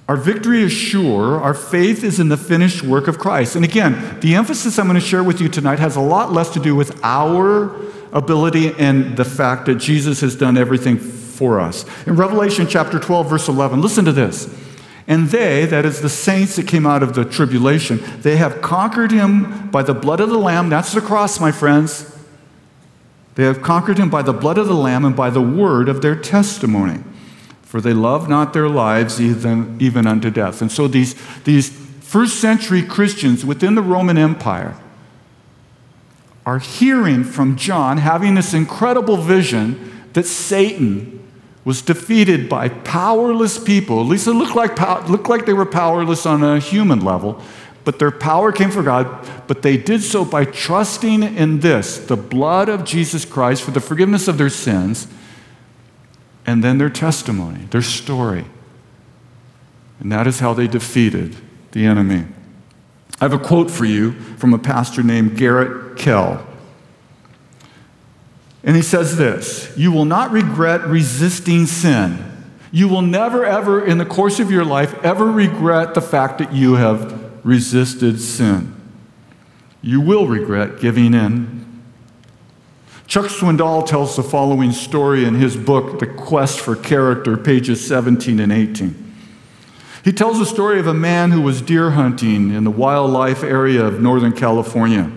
Our 0.09 0.17
victory 0.17 0.63
is 0.63 0.73
sure. 0.73 1.41
Our 1.41 1.55
faith 1.55 2.05
is 2.05 2.21
in 2.21 2.29
the 2.29 2.37
finished 2.37 2.83
work 2.83 3.09
of 3.09 3.19
Christ. 3.19 3.57
And 3.57 3.65
again, 3.65 4.21
the 4.21 4.35
emphasis 4.35 4.79
I'm 4.79 4.87
going 4.87 5.01
to 5.01 5.07
share 5.07 5.25
with 5.25 5.41
you 5.41 5.49
tonight 5.49 5.79
has 5.79 5.97
a 5.97 6.01
lot 6.01 6.31
less 6.31 6.51
to 6.51 6.61
do 6.61 6.75
with 6.75 7.03
our 7.03 7.75
ability 8.13 8.73
and 8.79 9.17
the 9.17 9.25
fact 9.25 9.65
that 9.67 9.77
Jesus 9.77 10.21
has 10.21 10.37
done 10.37 10.59
everything 10.59 10.99
for 10.99 11.59
us. 11.59 11.87
In 12.07 12.17
Revelation 12.17 12.67
chapter 12.69 12.99
12, 12.99 13.31
verse 13.31 13.49
11, 13.49 13.81
listen 13.81 14.05
to 14.05 14.13
this. 14.13 14.55
And 15.07 15.29
they, 15.29 15.65
that 15.67 15.87
is 15.87 16.01
the 16.01 16.09
saints 16.09 16.57
that 16.57 16.69
came 16.69 16.87
out 16.87 17.03
of 17.03 17.15
the 17.15 17.25
tribulation, 17.25 18.01
they 18.21 18.37
have 18.37 18.61
conquered 18.61 19.11
him 19.11 19.71
by 19.71 19.83
the 19.83 19.95
blood 19.95 20.21
of 20.21 20.29
the 20.29 20.39
Lamb. 20.39 20.69
That's 20.69 20.93
the 20.93 21.01
cross, 21.01 21.41
my 21.41 21.51
friends. 21.51 22.11
They 23.37 23.45
have 23.45 23.63
conquered 23.63 23.99
him 23.99 24.11
by 24.11 24.23
the 24.23 24.33
blood 24.33 24.59
of 24.59 24.69
the 24.69 24.75
Lamb 24.75 25.05
and 25.05 25.17
by 25.17 25.31
the 25.31 25.43
word 25.43 25.89
of 25.89 26.03
their 26.03 26.15
testimony 26.15 27.03
for 27.75 27.81
they 27.81 27.93
love 27.93 28.29
not 28.29 28.53
their 28.53 28.69
lives 28.69 29.21
even, 29.21 29.77
even 29.81 30.07
unto 30.07 30.31
death. 30.31 30.63
And 30.63 30.71
so 30.71 30.87
these, 30.87 31.17
these 31.43 31.71
first 31.71 32.39
century 32.39 32.85
Christians 32.85 33.45
within 33.45 33.75
the 33.75 33.83
Roman 33.83 34.17
Empire 34.17 34.77
are 36.47 36.61
hearing 36.61 37.25
from 37.25 37.57
John, 37.57 37.99
having 37.99 38.37
this 38.37 38.55
incredible 38.55 39.17
vision 39.17 40.09
that 40.13 40.25
Satan 40.25 41.29
was 41.65 41.83
defeated 41.83 42.49
by 42.49 42.69
powerless 42.69 43.59
people. 43.59 44.03
At 44.03 44.07
least 44.07 44.29
it 44.29 44.35
looked 44.35 44.55
like, 44.55 44.79
looked 45.09 45.29
like 45.29 45.45
they 45.45 45.53
were 45.53 45.67
powerless 45.67 46.27
on 46.27 46.45
a 46.45 46.61
human 46.61 47.01
level, 47.01 47.43
but 47.83 47.99
their 47.99 48.13
power 48.13 48.53
came 48.53 48.71
from 48.71 48.85
God. 48.85 49.29
But 49.49 49.63
they 49.63 49.77
did 49.79 50.05
so 50.05 50.25
by 50.25 50.45
trusting 50.45 51.25
in 51.25 51.59
this 51.59 51.99
the 51.99 52.17
blood 52.17 52.69
of 52.69 52.85
Jesus 52.85 53.25
Christ 53.25 53.65
for 53.65 53.73
the 53.73 53.81
forgiveness 53.81 54.29
of 54.29 54.39
their 54.39 54.49
sins 54.49 55.09
and 56.47 56.63
then 56.63 56.79
their 56.79 56.91
testimony, 56.91 57.65
their 57.71 57.83
story. 57.83 58.45
And 60.01 60.13
that 60.13 60.27
is 60.27 60.41
how 60.41 60.55
they 60.55 60.67
defeated 60.67 61.37
the 61.73 61.87
enemy. 61.87 62.27
I 63.21 63.25
have 63.25 63.33
a 63.33 63.39
quote 63.39 63.71
for 63.71 63.85
you 63.85 64.13
from 64.13 64.53
a 64.53 64.59
pastor 64.59 65.03
named 65.03 65.37
Garrett 65.37 65.97
Kell. 65.97 66.45
And 68.63 68.77
he 68.77 68.83
says 68.83 69.17
this 69.17 69.73
You 69.77 69.93
will 69.93 70.05
not 70.05 70.31
regret 70.31 70.87
resisting 70.87 71.67
sin. 71.67 72.33
You 72.73 72.89
will 72.89 73.03
never, 73.03 73.45
ever, 73.45 73.85
in 73.85 73.99
the 73.99 74.05
course 74.05 74.41
of 74.41 74.51
your 74.51 74.65
life, 74.65 74.95
ever 75.05 75.31
regret 75.31 75.95
the 75.95 76.01
fact 76.01 76.39
that 76.39 76.53
you 76.53 76.75
have 76.75 77.45
resisted 77.45 78.21
sin. 78.21 78.75
You 79.81 80.01
will 80.01 80.27
regret 80.27 80.81
giving 80.81 81.15
in 81.15 81.74
Chuck 83.07 83.27
Swindoll 83.27 83.87
tells 83.87 84.17
the 84.17 84.23
following 84.23 84.73
story 84.73 85.25
in 85.25 85.35
his 85.35 85.57
book, 85.57 85.99
The 86.01 86.07
Quest 86.07 86.59
for 86.59 86.75
Character, 86.75 87.37
pages 87.37 87.87
17 87.87 88.41
and 88.41 88.51
18. 88.51 89.05
He 90.05 90.13
tells 90.13 90.39
the 90.39 90.47
story 90.47 90.81
of 90.81 90.87
a 90.87 90.95
man 90.95 91.31
who 91.31 91.41
was 91.41 91.63
deer 91.63 91.91
hunting 91.93 92.53
in 92.53 92.65
the 92.65 92.71
wildlife 92.71 93.43
area 93.43 93.85
of 93.85 94.01
Northern 94.01 94.33
California. 94.33 95.11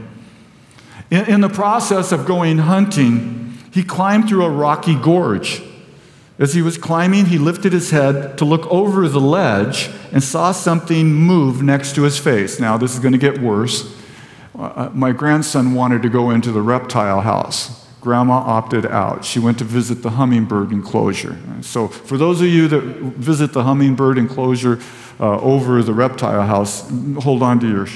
In, 1.09 1.25
in 1.25 1.41
the 1.41 1.49
process 1.49 2.11
of 2.11 2.25
going 2.25 2.59
hunting, 2.59 3.57
he 3.71 3.83
climbed 3.83 4.29
through 4.29 4.45
a 4.45 4.49
rocky 4.49 4.95
gorge. 4.95 5.61
As 6.39 6.53
he 6.53 6.61
was 6.61 6.77
climbing, 6.77 7.25
he 7.25 7.37
lifted 7.37 7.73
his 7.73 7.91
head 7.91 8.37
to 8.37 8.45
look 8.45 8.65
over 8.67 9.07
the 9.09 9.19
ledge 9.19 9.89
and 10.11 10.23
saw 10.23 10.51
something 10.51 11.13
move 11.13 11.63
next 11.63 11.95
to 11.95 12.03
his 12.03 12.19
face. 12.19 12.59
Now, 12.59 12.77
this 12.77 12.93
is 12.93 12.99
going 12.99 13.13
to 13.13 13.17
get 13.17 13.41
worse. 13.41 13.93
Uh, 14.57 14.89
my 14.93 15.11
grandson 15.11 15.73
wanted 15.73 16.01
to 16.03 16.09
go 16.09 16.29
into 16.29 16.51
the 16.51 16.61
reptile 16.61 17.21
house. 17.21 17.76
Grandma 18.01 18.35
opted 18.35 18.85
out. 18.85 19.25
She 19.25 19.39
went 19.39 19.57
to 19.57 19.63
visit 19.63 20.03
the 20.03 20.11
hummingbird 20.11 20.71
enclosure. 20.71 21.37
So, 21.61 21.87
for 21.87 22.17
those 22.17 22.41
of 22.41 22.47
you 22.47 22.67
that 22.67 22.81
visit 22.81 23.53
the 23.53 23.63
hummingbird 23.63 24.17
enclosure 24.17 24.79
uh, 25.19 25.39
over 25.39 25.81
the 25.81 25.93
reptile 25.93 26.43
house, 26.43 26.89
hold 27.21 27.41
on 27.41 27.59
to 27.59 27.67
your, 27.67 27.87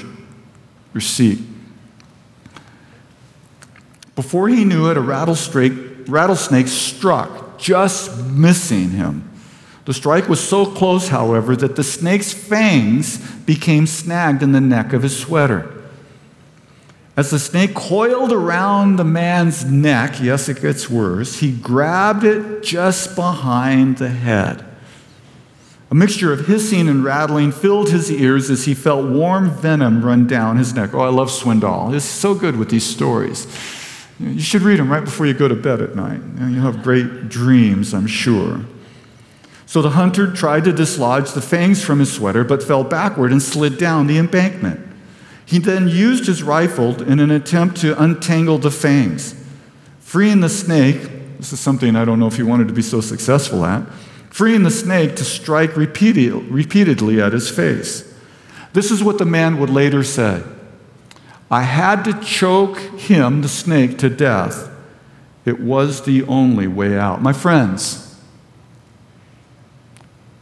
your 0.92 1.00
seat. 1.00 1.38
Before 4.16 4.48
he 4.48 4.64
knew 4.64 4.90
it, 4.90 4.96
a 4.96 5.00
rattlesnake, 5.00 5.72
rattlesnake 6.08 6.68
struck, 6.68 7.58
just 7.58 8.24
missing 8.26 8.90
him. 8.90 9.28
The 9.84 9.94
strike 9.94 10.28
was 10.28 10.40
so 10.40 10.66
close, 10.66 11.08
however, 11.08 11.56
that 11.56 11.76
the 11.76 11.84
snake's 11.84 12.32
fangs 12.32 13.18
became 13.40 13.86
snagged 13.86 14.42
in 14.42 14.52
the 14.52 14.60
neck 14.60 14.92
of 14.92 15.02
his 15.02 15.18
sweater. 15.18 15.81
As 17.14 17.30
the 17.30 17.38
snake 17.38 17.74
coiled 17.74 18.32
around 18.32 18.96
the 18.96 19.04
man's 19.04 19.64
neck, 19.64 20.20
yes, 20.20 20.48
it 20.48 20.62
gets 20.62 20.88
worse, 20.88 21.40
he 21.40 21.52
grabbed 21.52 22.24
it 22.24 22.62
just 22.62 23.14
behind 23.14 23.98
the 23.98 24.08
head. 24.08 24.64
A 25.90 25.94
mixture 25.94 26.32
of 26.32 26.46
hissing 26.46 26.88
and 26.88 27.04
rattling 27.04 27.52
filled 27.52 27.90
his 27.90 28.10
ears 28.10 28.48
as 28.48 28.64
he 28.64 28.72
felt 28.72 29.10
warm 29.10 29.50
venom 29.50 30.02
run 30.02 30.26
down 30.26 30.56
his 30.56 30.72
neck. 30.72 30.94
Oh, 30.94 31.00
I 31.00 31.10
love 31.10 31.28
Swindoll. 31.28 31.92
He's 31.92 32.02
so 32.02 32.34
good 32.34 32.56
with 32.56 32.70
these 32.70 32.84
stories. 32.84 33.46
You 34.18 34.40
should 34.40 34.62
read 34.62 34.78
them 34.78 34.90
right 34.90 35.04
before 35.04 35.26
you 35.26 35.34
go 35.34 35.48
to 35.48 35.54
bed 35.54 35.82
at 35.82 35.94
night. 35.94 36.20
You'll 36.38 36.62
have 36.62 36.82
great 36.82 37.28
dreams, 37.28 37.92
I'm 37.92 38.06
sure. 38.06 38.62
So 39.66 39.82
the 39.82 39.90
hunter 39.90 40.32
tried 40.32 40.64
to 40.64 40.72
dislodge 40.72 41.32
the 41.32 41.42
fangs 41.42 41.84
from 41.84 41.98
his 41.98 42.10
sweater, 42.10 42.42
but 42.42 42.62
fell 42.62 42.84
backward 42.84 43.30
and 43.30 43.42
slid 43.42 43.76
down 43.76 44.06
the 44.06 44.16
embankment. 44.16 44.91
He 45.44 45.58
then 45.58 45.88
used 45.88 46.26
his 46.26 46.42
rifle 46.42 47.02
in 47.02 47.20
an 47.20 47.30
attempt 47.30 47.80
to 47.82 48.00
untangle 48.00 48.58
the 48.58 48.70
fangs. 48.70 49.34
Freeing 50.00 50.40
the 50.40 50.48
snake, 50.48 51.38
this 51.38 51.52
is 51.52 51.60
something 51.60 51.96
I 51.96 52.04
don't 52.04 52.20
know 52.20 52.26
if 52.26 52.36
he 52.36 52.42
wanted 52.42 52.68
to 52.68 52.74
be 52.74 52.82
so 52.82 53.00
successful 53.00 53.64
at, 53.64 53.86
freeing 54.30 54.62
the 54.62 54.70
snake 54.70 55.16
to 55.16 55.24
strike 55.24 55.76
repeated, 55.76 56.32
repeatedly 56.50 57.20
at 57.20 57.32
his 57.32 57.50
face. 57.50 58.12
This 58.72 58.90
is 58.90 59.02
what 59.02 59.18
the 59.18 59.24
man 59.24 59.58
would 59.58 59.70
later 59.70 60.02
say 60.02 60.42
I 61.50 61.62
had 61.62 62.04
to 62.04 62.14
choke 62.20 62.78
him, 62.78 63.42
the 63.42 63.48
snake, 63.48 63.98
to 63.98 64.08
death. 64.08 64.70
It 65.44 65.60
was 65.60 66.02
the 66.02 66.22
only 66.22 66.66
way 66.66 66.96
out. 66.96 67.20
My 67.20 67.34
friends, 67.34 68.18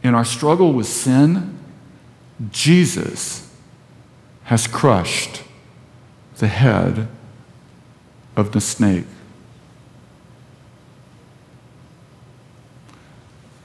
in 0.03 0.15
our 0.15 0.23
struggle 0.23 0.71
with 0.71 0.87
sin, 0.87 1.57
Jesus 2.51 3.40
has 4.51 4.67
crushed 4.67 5.43
the 6.39 6.47
head 6.49 7.07
of 8.35 8.51
the 8.51 8.59
snake. 8.59 9.05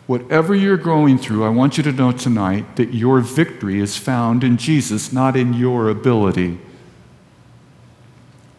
Whatever 0.07 0.55
you're 0.55 0.77
going 0.77 1.19
through, 1.19 1.45
I 1.45 1.49
want 1.49 1.77
you 1.77 1.83
to 1.83 1.91
know 1.91 2.13
tonight 2.13 2.77
that 2.77 2.95
your 2.95 3.19
victory 3.19 3.81
is 3.81 3.97
found 3.97 4.45
in 4.45 4.57
Jesus, 4.59 5.13
not 5.13 5.37
in 5.37 5.55
your 5.55 5.91
ability. 5.91 6.57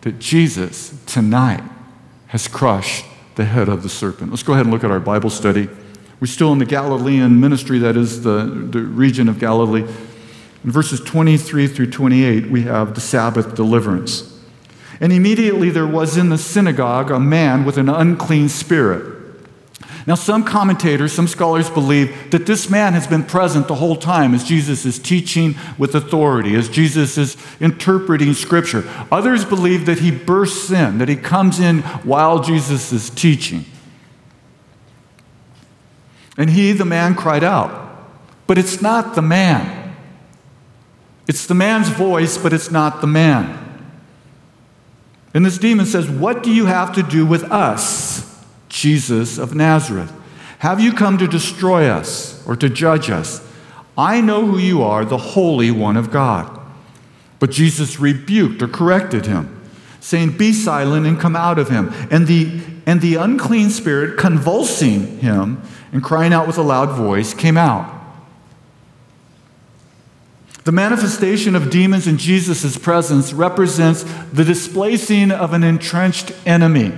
That 0.02 0.20
Jesus 0.20 1.02
tonight 1.06 1.64
has 2.28 2.50
crushed 2.50 3.06
the 3.36 3.46
head 3.46 3.70
of 3.70 3.84
the 3.84 3.90
serpent. 3.90 4.32
Let's 4.32 4.44
go 4.44 4.52
ahead 4.52 4.66
and 4.66 4.74
look 4.74 4.84
at 4.84 4.92
our 4.92 5.00
Bible 5.00 5.30
study. 5.30 5.70
We're 6.20 6.28
still 6.28 6.52
in 6.52 6.60
the 6.60 6.66
Galilean 6.66 7.40
ministry, 7.40 7.80
that 7.80 7.96
is 7.96 8.24
the, 8.24 8.68
the 8.70 8.82
region 8.82 9.30
of 9.30 9.40
Galilee. 9.40 9.88
In 10.68 10.72
verses 10.72 11.00
23 11.00 11.68
through 11.68 11.90
28, 11.90 12.52
we 12.52 12.62
have 12.62 12.94
the 12.94 13.02
Sabbath 13.02 13.56
deliverance. 13.56 14.40
And 15.02 15.12
immediately 15.12 15.72
there 15.72 15.88
was 15.88 16.16
in 16.16 16.30
the 16.30 16.38
synagogue 16.38 17.10
a 17.10 17.20
man 17.20 17.66
with 17.66 17.80
an 17.80 17.90
unclean 17.90 18.50
spirit 18.50 19.18
now, 20.08 20.16
some 20.16 20.46
commentators, 20.46 21.12
some 21.12 21.28
scholars 21.28 21.70
believe 21.70 22.32
that 22.32 22.46
this 22.46 22.70
man 22.70 22.94
has 22.94 23.06
been 23.06 23.26
present 23.26 23.68
the 23.68 23.76
whole 23.76 23.98
time 23.98 24.34
as 24.34 24.46
Jesus 24.46 24.86
is 24.86 24.98
teaching 24.98 25.54
with 25.78 25.94
authority, 25.96 26.56
as 26.56 26.70
Jesus 26.70 27.18
is 27.18 27.36
interpreting 27.60 28.34
Scripture. 28.34 28.90
Others 29.12 29.44
believe 29.44 29.86
that 29.86 30.00
he 30.00 30.12
bursts 30.12 30.72
in, 30.72 31.00
that 31.00 31.10
he 31.10 31.18
comes 31.18 31.60
in 31.60 31.80
while 32.04 32.42
Jesus 32.42 32.94
is 32.94 33.10
teaching. 33.10 33.66
And 36.38 36.52
he, 36.52 36.72
the 36.72 36.86
man, 36.86 37.14
cried 37.14 37.44
out. 37.44 38.08
But 38.48 38.58
it's 38.58 38.82
not 38.82 39.14
the 39.14 39.22
man. 39.22 39.77
It's 41.28 41.46
the 41.46 41.54
man's 41.54 41.90
voice, 41.90 42.38
but 42.38 42.54
it's 42.54 42.72
not 42.72 43.02
the 43.02 43.08
man. 43.08 43.64
And 45.34 45.46
this 45.46 45.58
demon 45.58 45.86
says, 45.86 46.10
What 46.10 46.42
do 46.42 46.52
you 46.52 46.66
have 46.66 46.94
to 46.96 47.04
do 47.04 47.26
with 47.26 47.44
us? 47.44 48.44
Jesus 48.70 49.38
of 49.38 49.56
Nazareth? 49.56 50.12
Have 50.60 50.80
you 50.80 50.94
come 50.94 51.18
to 51.18 51.28
destroy 51.28 51.88
us 51.88 52.46
or 52.48 52.56
to 52.56 52.70
judge 52.70 53.10
us? 53.10 53.46
I 53.98 54.22
know 54.22 54.46
who 54.46 54.58
you 54.58 54.84
are, 54.84 55.06
the 55.06 55.18
Holy 55.18 55.72
One 55.72 55.98
of 55.98 56.12
God. 56.12 56.60
But 57.40 57.52
Jesus 57.52 58.00
rebuked 58.00 58.62
or 58.62 58.68
corrected 58.68 59.26
him, 59.26 59.70
saying, 60.00 60.38
Be 60.38 60.54
silent 60.54 61.06
and 61.06 61.20
come 61.20 61.36
out 61.36 61.60
of 61.60 61.70
him. 61.70 61.92
And 62.10 62.26
the, 62.26 62.62
and 62.86 63.02
the 63.02 63.16
unclean 63.16 63.70
spirit, 63.70 64.18
convulsing 64.18 65.20
him 65.20 65.62
and 65.92 66.04
crying 66.04 66.34
out 66.34 66.48
with 66.48 66.58
a 66.58 66.64
loud 66.64 66.96
voice, 66.96 67.34
came 67.34 67.58
out. 67.58 67.97
The 70.68 70.74
manifestation 70.74 71.56
of 71.56 71.70
demons 71.70 72.08
in 72.08 72.18
Jesus' 72.18 72.78
presence 72.78 73.32
represents 73.32 74.04
the 74.34 74.44
displacing 74.44 75.32
of 75.32 75.54
an 75.54 75.64
entrenched 75.64 76.34
enemy. 76.46 76.92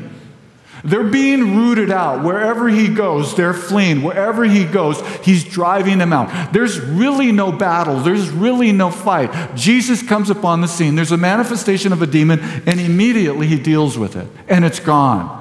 They're 0.84 1.04
being 1.04 1.56
rooted 1.56 1.92
out. 1.92 2.24
Wherever 2.24 2.68
he 2.68 2.88
goes, 2.88 3.36
they're 3.36 3.54
fleeing. 3.54 4.02
Wherever 4.02 4.44
he 4.44 4.66
goes, 4.66 5.00
he's 5.24 5.44
driving 5.44 6.00
them 6.00 6.12
out. 6.12 6.52
There's 6.52 6.80
really 6.80 7.32
no 7.32 7.52
battle. 7.52 8.00
There's 8.00 8.32
really 8.32 8.72
no 8.72 8.90
fight. 8.90 9.54
Jesus 9.54 10.02
comes 10.02 10.32
upon 10.32 10.62
the 10.62 10.68
scene. 10.68 10.96
There's 10.96 11.12
a 11.12 11.18
manifestation 11.18 11.94
of 11.94 12.02
a 12.02 12.08
demon, 12.08 12.40
and 12.66 12.80
immediately 12.80 13.46
he 13.46 13.60
deals 13.60 14.00
with 14.00 14.16
it, 14.16 14.28
and 14.48 14.66
it's 14.66 14.80
gone. 14.80 15.39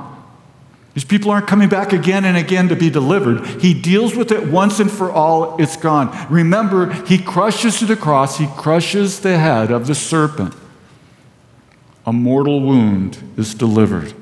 These 0.98 1.04
people 1.04 1.30
aren't 1.30 1.46
coming 1.46 1.68
back 1.68 1.92
again 1.92 2.24
and 2.24 2.37
again 2.37 2.70
to 2.70 2.74
be 2.74 2.90
delivered. 2.90 3.46
He 3.62 3.72
deals 3.72 4.16
with 4.16 4.32
it 4.32 4.48
once 4.48 4.80
and 4.80 4.90
for 4.90 5.12
all, 5.12 5.56
it's 5.62 5.76
gone. 5.76 6.26
Remember, 6.28 6.92
he 7.04 7.18
crushes 7.18 7.78
to 7.78 7.87
the 7.87 7.94
cross, 7.94 8.38
he 8.38 8.48
crushes 8.48 9.20
the 9.20 9.38
head 9.38 9.70
of 9.70 9.87
the 9.87 9.94
serpent. 9.94 10.56
A 12.04 12.12
mortal 12.12 12.61
wound 12.62 13.32
is 13.37 13.54
delivered. 13.54 14.12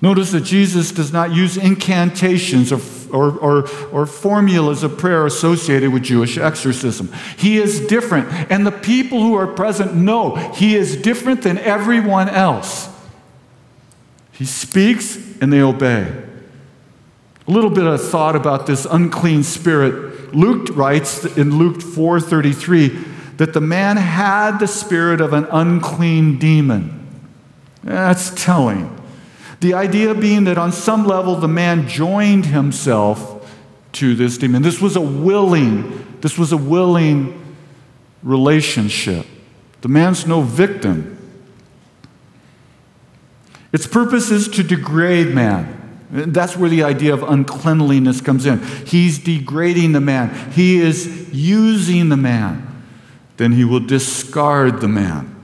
Notice 0.00 0.30
that 0.30 0.44
Jesus 0.44 0.92
does 0.92 1.12
not 1.12 1.34
use 1.34 1.58
incantations 1.58 2.72
or, 2.72 2.80
or, 3.12 3.38
or, 3.38 3.68
or, 3.90 4.06
formulas 4.06 4.82
of 4.82 4.96
prayer 4.96 5.26
associated 5.26 5.92
with 5.92 6.04
Jewish 6.04 6.38
exorcism. 6.38 7.12
He 7.36 7.58
is 7.58 7.86
different, 7.86 8.32
and 8.50 8.66
the 8.66 8.72
people 8.72 9.20
who 9.20 9.34
are 9.34 9.46
present 9.46 9.94
know 9.94 10.36
he 10.54 10.74
is 10.74 10.96
different 10.96 11.42
than 11.42 11.58
everyone 11.58 12.30
else. 12.30 12.88
He 14.38 14.44
speaks 14.44 15.16
and 15.40 15.52
they 15.52 15.60
obey. 15.60 16.12
A 17.46 17.50
little 17.50 17.70
bit 17.70 17.86
of 17.86 18.00
thought 18.00 18.36
about 18.36 18.66
this 18.66 18.86
unclean 18.88 19.42
spirit. 19.42 20.32
Luke 20.32 20.68
writes 20.76 21.24
in 21.24 21.58
Luke 21.58 21.80
4:33 21.80 23.36
that 23.38 23.52
the 23.52 23.60
man 23.60 23.96
had 23.96 24.58
the 24.58 24.68
spirit 24.68 25.20
of 25.20 25.32
an 25.32 25.46
unclean 25.50 26.38
demon. 26.38 27.06
That's 27.82 28.30
telling. 28.30 28.94
The 29.60 29.74
idea 29.74 30.14
being 30.14 30.44
that 30.44 30.56
on 30.56 30.70
some 30.70 31.04
level 31.04 31.34
the 31.34 31.48
man 31.48 31.88
joined 31.88 32.46
himself 32.46 33.50
to 33.94 34.14
this 34.14 34.38
demon. 34.38 34.62
This 34.62 34.80
was 34.80 34.94
a 34.94 35.00
willing, 35.00 36.06
this 36.20 36.38
was 36.38 36.52
a 36.52 36.56
willing 36.56 37.56
relationship. 38.22 39.26
The 39.80 39.88
man's 39.88 40.26
no 40.28 40.42
victim. 40.42 41.17
Its 43.72 43.86
purpose 43.86 44.30
is 44.30 44.48
to 44.48 44.62
degrade 44.62 45.34
man. 45.34 45.74
That's 46.10 46.56
where 46.56 46.70
the 46.70 46.82
idea 46.82 47.12
of 47.12 47.22
uncleanliness 47.22 48.20
comes 48.22 48.46
in. 48.46 48.60
He's 48.86 49.18
degrading 49.18 49.92
the 49.92 50.00
man, 50.00 50.52
he 50.52 50.80
is 50.80 51.32
using 51.32 52.08
the 52.08 52.16
man. 52.16 52.64
Then 53.36 53.52
he 53.52 53.64
will 53.64 53.80
discard 53.80 54.80
the 54.80 54.88
man. 54.88 55.36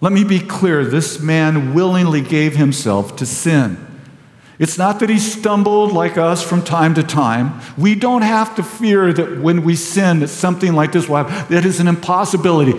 Let 0.00 0.12
me 0.12 0.24
be 0.24 0.40
clear 0.40 0.84
this 0.84 1.20
man 1.20 1.74
willingly 1.74 2.22
gave 2.22 2.56
himself 2.56 3.16
to 3.16 3.26
sin. 3.26 3.86
It's 4.58 4.78
not 4.78 5.00
that 5.00 5.08
he 5.08 5.18
stumbled 5.18 5.92
like 5.92 6.18
us 6.18 6.42
from 6.42 6.62
time 6.62 6.94
to 6.94 7.02
time. 7.02 7.60
We 7.78 7.94
don't 7.94 8.22
have 8.22 8.54
to 8.56 8.62
fear 8.62 9.12
that 9.12 9.40
when 9.40 9.64
we 9.64 9.74
sin, 9.74 10.20
that 10.20 10.28
something 10.28 10.74
like 10.74 10.92
this 10.92 11.08
will 11.08 11.24
happen. 11.24 11.54
That 11.54 11.64
is 11.64 11.80
an 11.80 11.88
impossibility 11.88 12.78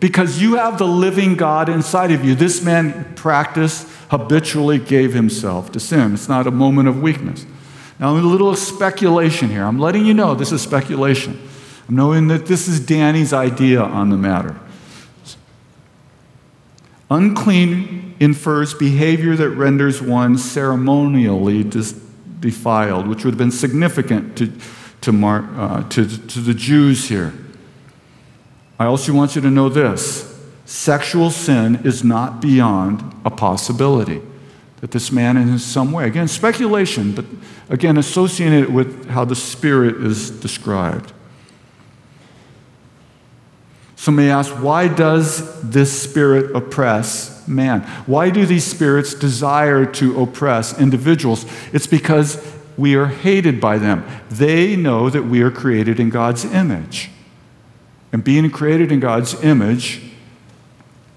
because 0.00 0.40
you 0.40 0.56
have 0.56 0.78
the 0.78 0.86
living 0.86 1.36
God 1.36 1.68
inside 1.68 2.10
of 2.10 2.24
you. 2.24 2.34
This 2.34 2.62
man 2.62 3.12
practiced, 3.16 3.86
habitually 4.10 4.78
gave 4.78 5.14
himself 5.14 5.70
to 5.72 5.80
sin. 5.80 6.14
It's 6.14 6.28
not 6.28 6.46
a 6.46 6.50
moment 6.50 6.88
of 6.88 7.00
weakness. 7.00 7.46
Now, 8.00 8.16
a 8.16 8.18
little 8.18 8.54
speculation 8.56 9.50
here. 9.50 9.64
I'm 9.64 9.78
letting 9.78 10.04
you 10.04 10.14
know 10.14 10.34
this 10.34 10.52
is 10.52 10.60
speculation. 10.60 11.40
I'm 11.88 11.94
knowing 11.94 12.28
that 12.28 12.46
this 12.46 12.66
is 12.66 12.80
Danny's 12.80 13.32
idea 13.32 13.80
on 13.80 14.10
the 14.10 14.16
matter. 14.16 14.58
Unclean 17.08 18.16
infers 18.18 18.74
behavior 18.74 19.36
that 19.36 19.50
renders 19.50 20.02
one 20.02 20.38
ceremonially 20.38 21.62
dis- 21.62 21.92
defiled, 22.40 23.06
which 23.06 23.24
would 23.24 23.34
have 23.34 23.38
been 23.38 23.50
significant 23.50 24.36
to, 24.38 24.52
to, 25.02 25.12
Mar- 25.12 25.48
uh, 25.56 25.88
to, 25.90 26.06
to 26.26 26.40
the 26.40 26.54
Jews 26.54 27.08
here. 27.08 27.32
I 28.78 28.86
also 28.86 29.12
want 29.12 29.36
you 29.36 29.42
to 29.42 29.50
know 29.50 29.68
this 29.68 30.29
sexual 30.70 31.30
sin 31.30 31.80
is 31.84 32.04
not 32.04 32.40
beyond 32.40 33.02
a 33.24 33.30
possibility. 33.30 34.22
That 34.80 34.92
this 34.92 35.10
man, 35.10 35.36
in 35.36 35.58
some 35.58 35.90
way, 35.90 36.06
again, 36.06 36.28
speculation, 36.28 37.12
but 37.12 37.24
again, 37.68 37.96
associated 37.96 38.72
with 38.72 39.08
how 39.08 39.24
the 39.24 39.34
Spirit 39.34 39.96
is 39.96 40.30
described. 40.30 41.12
Some 43.96 44.14
may 44.14 44.30
ask, 44.30 44.52
why 44.62 44.86
does 44.86 45.60
this 45.60 46.02
spirit 46.02 46.54
oppress 46.56 47.46
man? 47.46 47.82
Why 48.06 48.30
do 48.30 48.46
these 48.46 48.64
spirits 48.64 49.12
desire 49.12 49.84
to 49.84 50.22
oppress 50.22 50.78
individuals? 50.80 51.44
It's 51.72 51.88
because 51.88 52.42
we 52.78 52.94
are 52.94 53.08
hated 53.08 53.60
by 53.60 53.76
them. 53.76 54.06
They 54.30 54.76
know 54.76 55.10
that 55.10 55.24
we 55.24 55.42
are 55.42 55.50
created 55.50 56.00
in 56.00 56.10
God's 56.10 56.44
image. 56.44 57.10
And 58.12 58.24
being 58.24 58.50
created 58.50 58.90
in 58.90 59.00
God's 59.00 59.34
image 59.44 60.09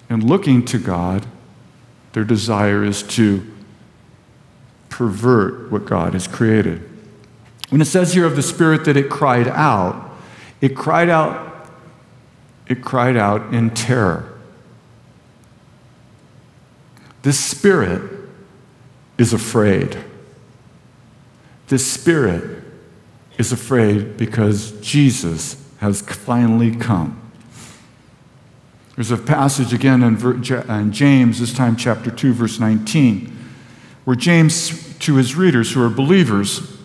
and 0.09 0.23
looking 0.23 0.63
to 0.65 0.77
God, 0.77 1.25
their 2.13 2.23
desire 2.23 2.83
is 2.83 3.03
to 3.03 3.45
pervert 4.89 5.71
what 5.71 5.85
God 5.85 6.13
has 6.13 6.27
created. 6.27 6.89
When 7.69 7.81
it 7.81 7.85
says 7.85 8.13
here 8.13 8.25
of 8.25 8.35
the 8.35 8.43
Spirit 8.43 8.85
that 8.85 8.95
it 8.95 9.09
cried 9.09 9.47
out, 9.47 10.11
it 10.61 10.75
cried 10.75 11.09
out, 11.09 11.67
it 12.67 12.83
cried 12.83 13.17
out 13.17 13.53
in 13.53 13.71
terror. 13.71 14.39
This 17.23 17.43
Spirit 17.43 18.29
is 19.17 19.33
afraid. 19.33 19.97
This 21.67 21.89
Spirit 21.89 22.63
is 23.39 23.51
afraid 23.51 24.17
because 24.17 24.73
Jesus 24.81 25.57
has 25.79 26.01
finally 26.01 26.75
come. 26.75 27.22
There's 28.95 29.11
a 29.11 29.17
passage 29.17 29.73
again 29.73 30.03
in, 30.03 30.91
James, 30.91 31.39
this 31.39 31.53
time 31.53 31.75
chapter 31.75 32.11
2, 32.11 32.33
verse 32.33 32.59
19, 32.59 33.35
where 34.05 34.15
James, 34.15 34.97
to 34.99 35.15
his 35.15 35.35
readers 35.35 35.73
who 35.73 35.83
are 35.83 35.89
believers, 35.89 36.77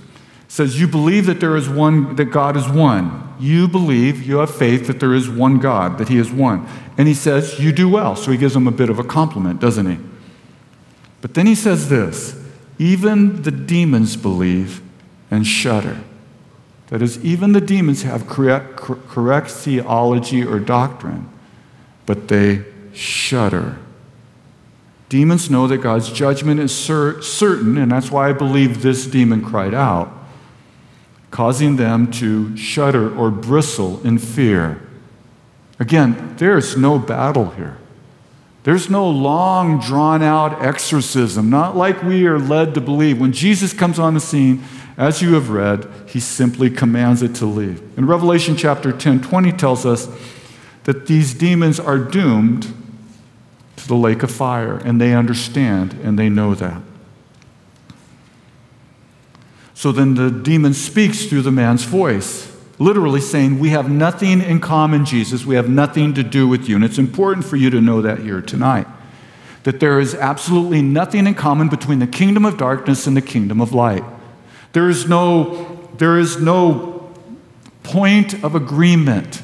says, 0.48 0.80
You 0.80 0.88
believe 0.88 1.26
that 1.26 1.40
there 1.40 1.54
is 1.54 1.68
one, 1.68 2.16
that 2.16 2.26
God 2.26 2.56
is 2.56 2.66
one. 2.66 3.36
You 3.38 3.68
believe, 3.68 4.26
you 4.26 4.38
have 4.38 4.54
faith 4.54 4.86
that 4.86 5.00
there 5.00 5.14
is 5.14 5.28
one 5.28 5.58
God, 5.58 5.98
that 5.98 6.08
He 6.08 6.18
is 6.18 6.32
one. 6.32 6.66
And 6.96 7.06
he 7.06 7.14
says, 7.14 7.60
You 7.60 7.72
do 7.72 7.88
well. 7.88 8.16
So 8.16 8.32
he 8.32 8.38
gives 8.38 8.54
them 8.54 8.66
a 8.66 8.72
bit 8.72 8.90
of 8.90 8.98
a 8.98 9.04
compliment, 9.04 9.60
doesn't 9.60 9.88
he? 9.88 9.98
But 11.20 11.34
then 11.34 11.46
he 11.46 11.54
says 11.54 11.88
this 11.88 12.42
even 12.78 13.42
the 13.42 13.50
demons 13.50 14.16
believe 14.16 14.80
and 15.30 15.46
shudder. 15.46 16.00
That 16.88 17.02
is, 17.02 17.22
even 17.22 17.52
the 17.52 17.60
demons 17.60 18.02
have 18.04 18.26
correct, 18.26 18.76
correct 18.76 19.50
theology 19.50 20.42
or 20.42 20.58
doctrine 20.58 21.28
but 22.08 22.28
they 22.28 22.64
shudder. 22.94 23.76
Demons 25.10 25.50
know 25.50 25.66
that 25.66 25.82
God's 25.82 26.10
judgment 26.10 26.58
is 26.58 26.74
cer- 26.74 27.20
certain, 27.20 27.76
and 27.76 27.92
that's 27.92 28.10
why 28.10 28.30
I 28.30 28.32
believe 28.32 28.80
this 28.80 29.04
demon 29.04 29.44
cried 29.44 29.74
out, 29.74 30.10
causing 31.30 31.76
them 31.76 32.10
to 32.12 32.56
shudder 32.56 33.14
or 33.14 33.30
bristle 33.30 34.00
in 34.06 34.16
fear. 34.16 34.80
Again, 35.78 36.34
there's 36.38 36.78
no 36.78 36.98
battle 36.98 37.50
here. 37.50 37.76
There's 38.62 38.88
no 38.88 39.06
long, 39.06 39.78
drawn 39.78 40.22
out 40.22 40.62
exorcism, 40.62 41.50
not 41.50 41.76
like 41.76 42.02
we 42.02 42.26
are 42.26 42.38
led 42.38 42.72
to 42.72 42.80
believe. 42.80 43.20
When 43.20 43.34
Jesus 43.34 43.74
comes 43.74 43.98
on 43.98 44.14
the 44.14 44.20
scene, 44.20 44.64
as 44.96 45.20
you 45.20 45.34
have 45.34 45.50
read, 45.50 45.86
he 46.06 46.20
simply 46.20 46.70
commands 46.70 47.20
it 47.20 47.34
to 47.34 47.44
leave. 47.44 47.82
In 47.98 48.06
Revelation 48.06 48.56
chapter 48.56 48.92
10 48.92 49.20
20 49.20 49.52
tells 49.52 49.84
us 49.84 50.08
that 50.88 51.06
these 51.06 51.34
demons 51.34 51.78
are 51.78 51.98
doomed 51.98 52.62
to 53.76 53.86
the 53.86 53.94
lake 53.94 54.22
of 54.22 54.30
fire, 54.30 54.78
and 54.78 54.98
they 54.98 55.12
understand 55.12 55.92
and 56.02 56.18
they 56.18 56.30
know 56.30 56.54
that. 56.54 56.80
So 59.74 59.92
then 59.92 60.14
the 60.14 60.30
demon 60.30 60.72
speaks 60.72 61.26
through 61.26 61.42
the 61.42 61.52
man's 61.52 61.84
voice, 61.84 62.56
literally 62.78 63.20
saying, 63.20 63.58
We 63.58 63.68
have 63.68 63.90
nothing 63.90 64.40
in 64.40 64.60
common, 64.60 65.04
Jesus. 65.04 65.44
We 65.44 65.56
have 65.56 65.68
nothing 65.68 66.14
to 66.14 66.22
do 66.22 66.48
with 66.48 66.70
you. 66.70 66.76
And 66.76 66.84
it's 66.86 66.96
important 66.96 67.44
for 67.44 67.56
you 67.56 67.68
to 67.68 67.82
know 67.82 68.00
that 68.00 68.20
here 68.20 68.40
tonight. 68.40 68.86
That 69.64 69.80
there 69.80 70.00
is 70.00 70.14
absolutely 70.14 70.80
nothing 70.80 71.26
in 71.26 71.34
common 71.34 71.68
between 71.68 71.98
the 71.98 72.06
kingdom 72.06 72.46
of 72.46 72.56
darkness 72.56 73.06
and 73.06 73.14
the 73.14 73.20
kingdom 73.20 73.60
of 73.60 73.74
light. 73.74 74.04
There 74.72 74.88
is 74.88 75.06
no, 75.06 75.86
there 75.98 76.18
is 76.18 76.40
no 76.40 77.12
point 77.82 78.42
of 78.42 78.54
agreement 78.54 79.42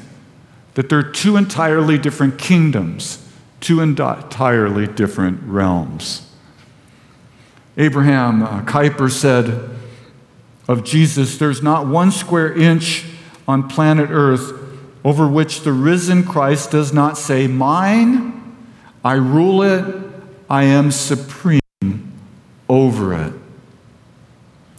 that 0.75 0.89
they're 0.89 1.03
two 1.03 1.35
entirely 1.35 1.97
different 1.97 2.37
kingdoms, 2.37 3.27
two 3.59 3.81
entirely 3.81 4.87
different 4.87 5.41
realms. 5.43 6.31
Abraham 7.77 8.43
uh, 8.43 8.61
Kuyper 8.61 9.11
said 9.11 9.69
of 10.67 10.83
Jesus, 10.83 11.37
There's 11.37 11.61
not 11.61 11.87
one 11.87 12.11
square 12.11 12.53
inch 12.53 13.05
on 13.47 13.67
planet 13.67 14.09
Earth 14.11 14.53
over 15.03 15.27
which 15.27 15.61
the 15.61 15.73
risen 15.73 16.23
Christ 16.23 16.71
does 16.71 16.93
not 16.93 17.17
say, 17.17 17.47
Mine, 17.47 18.55
I 19.03 19.13
rule 19.13 19.61
it, 19.61 20.03
I 20.49 20.63
am 20.63 20.91
supreme 20.91 21.61
over 22.67 23.13
it. 23.13 23.33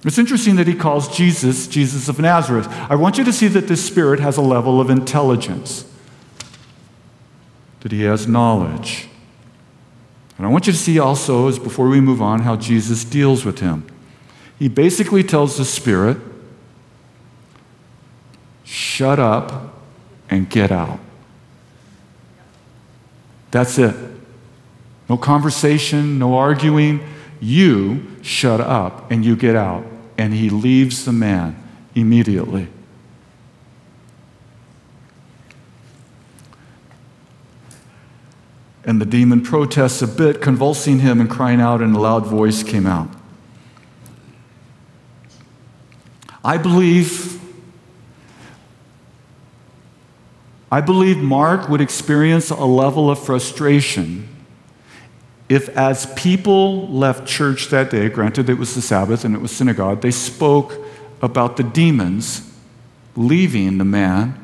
It's 0.07 0.19
interesting 0.19 0.55
that 0.57 0.69
he 0.69 0.75
calls 0.75 1.15
Jesus 1.15 1.67
Jesus 1.67 2.09
of 2.09 2.21
Nazareth. 2.21 2.69
I 2.89 2.95
want 2.95 3.19
you 3.19 3.25
to 3.25 3.33
see 3.33 3.49
that 3.49 3.67
this 3.67 3.85
spirit 3.85 4.21
has 4.21 4.37
a 4.37 4.41
level 4.41 4.81
of 4.81 4.89
intelligence, 4.89 5.85
that 7.81 7.91
he 7.91 8.05
has 8.05 8.29
knowledge. 8.29 9.09
And 10.39 10.47
I 10.47 10.51
want 10.51 10.69
you 10.69 10.73
to 10.73 10.79
see 10.79 11.01
also, 11.01 11.49
as 11.49 11.59
before 11.59 11.89
we 11.89 12.01
move 12.01 12.23
on, 12.23 12.43
how 12.43 12.55
Jesus 12.55 13.05
deals 13.05 13.45
with 13.45 13.59
him. 13.59 13.85
He 14.61 14.69
basically 14.69 15.25
tells 15.25 15.57
the 15.57 15.65
spirit, 15.65 16.19
shut 18.63 19.19
up 19.19 19.75
and 20.31 20.49
get 20.49 20.71
out. 20.71 21.01
That's 23.51 23.77
it. 23.77 23.97
No 25.09 25.17
conversation, 25.17 26.19
no 26.21 26.37
arguing. 26.37 27.01
You 27.41 28.07
shut 28.23 28.61
up 28.61 29.11
and 29.11 29.25
you 29.25 29.35
get 29.35 29.57
out. 29.57 29.85
And 30.19 30.33
he 30.33 30.51
leaves 30.51 31.05
the 31.05 31.13
man 31.13 31.63
immediately. 31.95 32.69
And 38.85 39.01
the 39.01 39.07
demon 39.07 39.43
protests 39.43 40.01
a 40.01 40.07
bit, 40.07 40.41
convulsing 40.41 41.01
him 41.01 41.21
and 41.21 41.29
crying 41.29 41.61
out, 41.61 41.83
and 41.83 41.95
a 41.95 41.99
loud 41.99 42.25
voice 42.25 42.63
came 42.63 42.87
out. 42.87 43.09
I 46.45 46.57
believe 46.57 47.37
I 50.71 50.81
believe 50.81 51.19
Mark 51.19 51.69
would 51.69 51.81
experience 51.81 52.51
a 52.51 52.65
level 52.65 53.11
of 53.11 53.19
frustration 53.19 54.29
if, 55.49 55.69
as 55.71 56.07
people 56.15 56.89
left 56.89 57.27
church 57.27 57.69
that 57.69 57.91
day, 57.91 58.09
granted 58.09 58.51
it 58.51 58.59
was 58.59 58.75
the 58.75 58.83
Sabbath 58.83 59.25
and 59.25 59.35
it 59.35 59.41
was 59.41 59.53
synagogue, 59.53 60.01
they 60.01 60.11
spoke 60.11 60.75
about 61.23 61.57
the 61.57 61.63
demons 61.63 62.53
leaving 63.15 63.79
the 63.79 63.85
man 63.85 64.39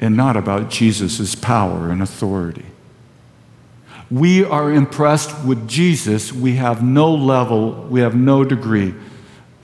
and 0.00 0.16
not 0.16 0.36
about 0.36 0.70
Jesus' 0.70 1.34
power 1.34 1.90
and 1.90 2.02
authority. 2.02 2.66
We 4.10 4.44
are 4.44 4.72
impressed 4.72 5.44
with 5.44 5.68
Jesus. 5.68 6.32
We 6.32 6.56
have 6.56 6.82
no 6.82 7.12
level, 7.12 7.72
we 7.90 8.00
have 8.00 8.14
no 8.14 8.44
degree 8.44 8.94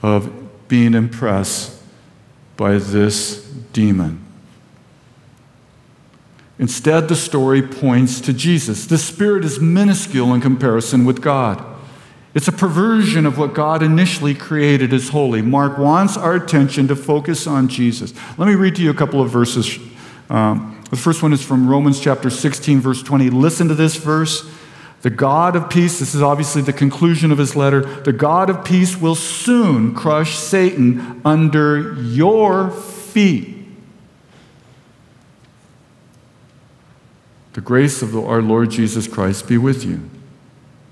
of 0.01 0.31
being 0.67 0.93
impressed 0.93 1.81
by 2.57 2.77
this 2.77 3.43
demon. 3.73 4.22
Instead, 6.59 7.07
the 7.07 7.15
story 7.15 7.61
points 7.61 8.21
to 8.21 8.33
Jesus. 8.33 8.85
The 8.85 8.97
Spirit 8.97 9.43
is 9.43 9.59
minuscule 9.59 10.33
in 10.33 10.41
comparison 10.41 11.05
with 11.05 11.21
God. 11.21 11.63
It's 12.35 12.47
a 12.47 12.51
perversion 12.51 13.25
of 13.25 13.37
what 13.37 13.53
God 13.53 13.83
initially 13.83 14.33
created 14.33 14.91
as 14.93 15.09
holy. 15.09 15.41
Mark 15.41 15.77
wants 15.77 16.17
our 16.17 16.35
attention 16.35 16.87
to 16.87 16.95
focus 16.95 17.45
on 17.45 17.67
Jesus. 17.67 18.13
Let 18.37 18.47
me 18.47 18.55
read 18.55 18.75
to 18.77 18.81
you 18.81 18.89
a 18.89 18.95
couple 18.95 19.21
of 19.21 19.29
verses. 19.29 19.77
Um, 20.29 20.81
the 20.89 20.95
first 20.95 21.21
one 21.21 21.33
is 21.33 21.43
from 21.43 21.69
Romans 21.69 21.99
chapter 21.99 22.29
16, 22.29 22.79
verse 22.79 23.03
20. 23.03 23.29
Listen 23.29 23.67
to 23.67 23.75
this 23.75 23.95
verse. 23.95 24.49
The 25.01 25.09
God 25.09 25.55
of 25.55 25.69
peace, 25.69 25.99
this 25.99 26.15
is 26.15 26.21
obviously 26.21 26.61
the 26.61 26.73
conclusion 26.73 27.31
of 27.31 27.37
his 27.37 27.55
letter, 27.55 27.81
the 27.81 28.13
God 28.13 28.49
of 28.49 28.63
peace 28.63 28.95
will 28.95 29.15
soon 29.15 29.93
crush 29.93 30.37
Satan 30.37 31.21
under 31.25 31.93
your 32.01 32.71
feet. 32.71 33.52
The 37.53 37.61
grace 37.61 38.01
of 38.01 38.15
our 38.15 38.41
Lord 38.41 38.71
Jesus 38.71 39.07
Christ 39.07 39.47
be 39.47 39.57
with 39.57 39.85
you. 39.85 40.09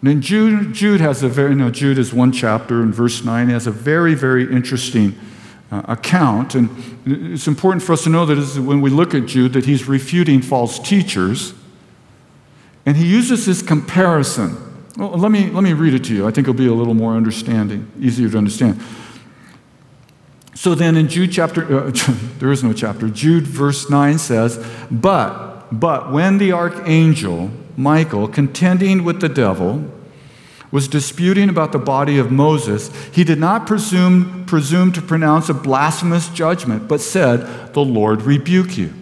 And 0.02 0.10
then 0.10 0.22
Jude, 0.22 0.74
Jude 0.74 1.02
has 1.02 1.22
a 1.22 1.30
very, 1.30 1.52
you 1.52 1.56
know, 1.56 1.70
Jude 1.70 1.98
is 1.98 2.14
one 2.14 2.32
chapter 2.32 2.82
in 2.82 2.92
verse 2.92 3.24
9, 3.24 3.50
has 3.50 3.68
a 3.68 3.72
very, 3.72 4.16
very 4.16 4.52
interesting 4.52 5.16
uh, 5.72 5.84
account. 5.88 6.56
And 6.56 6.70
it's 7.06 7.48
important 7.48 7.84
for 7.84 7.94
us 7.94 8.04
to 8.04 8.10
know 8.10 8.26
that 8.26 8.62
when 8.62 8.82
we 8.82 8.90
look 8.90 9.14
at 9.14 9.28
Jude, 9.28 9.54
that 9.54 9.66
he's 9.66 9.88
refuting 9.88 10.42
false 10.42 10.80
teachers. 10.80 11.54
And 12.86 12.98
he 12.98 13.06
uses 13.06 13.46
this 13.46 13.62
comparison. 13.62 14.58
Well, 14.98 15.12
let 15.12 15.32
me, 15.32 15.50
let 15.52 15.64
me 15.64 15.74
read 15.74 15.94
it 15.94 16.04
to 16.06 16.16
you. 16.16 16.28
I 16.28 16.32
think 16.32 16.46
it'll 16.46 16.54
be 16.56 16.68
a 16.68 16.74
little 16.74 16.96
more 16.96 17.14
understanding, 17.14 17.90
easier 18.00 18.30
to 18.30 18.38
understand. 18.38 18.82
So 20.56 20.76
then 20.76 20.98
in 20.98 21.08
Jude 21.08 21.32
chapter, 21.32 21.88
uh, 21.88 21.92
there 22.40 22.52
is 22.52 22.64
no 22.64 22.74
chapter, 22.74 23.08
Jude 23.08 23.46
verse 23.46 23.90
9 23.90 24.18
says, 24.18 24.64
But 24.90 25.51
but 25.72 26.12
when 26.12 26.38
the 26.38 26.52
archangel 26.52 27.52
Michael, 27.78 28.28
contending 28.28 29.04
with 29.04 29.22
the 29.22 29.30
devil, 29.30 29.90
was 30.72 30.88
disputing 30.88 31.50
about 31.50 31.72
the 31.72 31.80
body 31.80 32.18
of 32.18 32.32
Moses, 32.32 32.92
he 33.12 33.24
did 33.24 33.40
not 33.40 33.68
presume, 33.68 34.46
presume 34.46 34.92
to 34.94 35.02
pronounce 35.02 35.50
a 35.50 35.54
blasphemous 35.54 36.30
judgment, 36.30 36.88
but 36.88 37.02
said, 37.02 37.74
The 37.74 37.84
Lord 37.84 38.22
rebuke 38.22 38.78
you. 38.78 38.94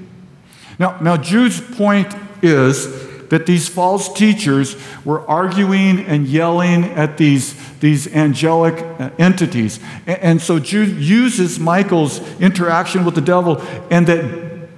Now, 0.79 0.99
now 0.99 1.17
Jude's 1.17 1.61
point 1.61 2.13
is 2.41 3.07
that 3.29 3.45
these 3.45 3.67
false 3.67 4.11
teachers 4.11 4.75
were 5.05 5.27
arguing 5.27 5.99
and 5.99 6.27
yelling 6.27 6.85
at 6.85 7.17
these 7.17 7.55
these 7.79 8.13
angelic 8.13 8.77
uh, 8.99 9.09
entities. 9.17 9.79
And, 10.05 10.19
and 10.19 10.41
so 10.41 10.59
Jude 10.59 10.97
uses 10.97 11.59
Michael's 11.59 12.19
interaction 12.39 13.05
with 13.05 13.15
the 13.15 13.21
devil, 13.21 13.61
and 13.89 14.07
that 14.07 14.69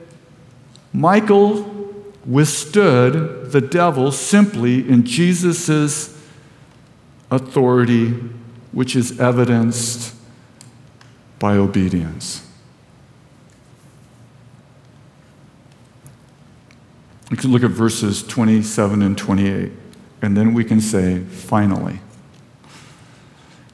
Michael 0.94 1.71
withstood 2.26 3.52
the 3.52 3.62
devil 3.62 4.12
simply 4.12 4.88
in 4.88 5.04
Jesus' 5.04 6.18
authority, 7.30 8.10
which 8.72 8.96
is 8.96 9.20
evidenced 9.20 10.14
by 11.40 11.56
obedience. 11.56 12.48
We 17.32 17.38
can 17.38 17.52
look 17.52 17.64
at 17.64 17.72
verses 17.72 18.22
27 18.24 19.02
and 19.02 19.18
28, 19.18 19.72
and 20.22 20.36
then 20.36 20.54
we 20.54 20.66
can 20.66 20.82
say, 20.82 21.20
finally. 21.20 22.02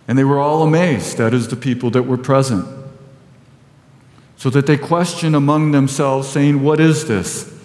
And 0.08 0.18
they 0.18 0.24
were 0.24 0.40
all 0.40 0.62
amazed, 0.64 1.18
that 1.18 1.34
is, 1.34 1.48
the 1.48 1.56
people 1.56 1.90
that 1.90 2.04
were 2.04 2.18
present, 2.18 2.66
so 4.38 4.52
that 4.52 4.68
they 4.68 4.78
questioned 4.78 5.36
among 5.36 5.72
themselves, 5.72 6.30
saying, 6.30 6.62
What 6.62 6.80
is 6.80 7.08
this? 7.08 7.57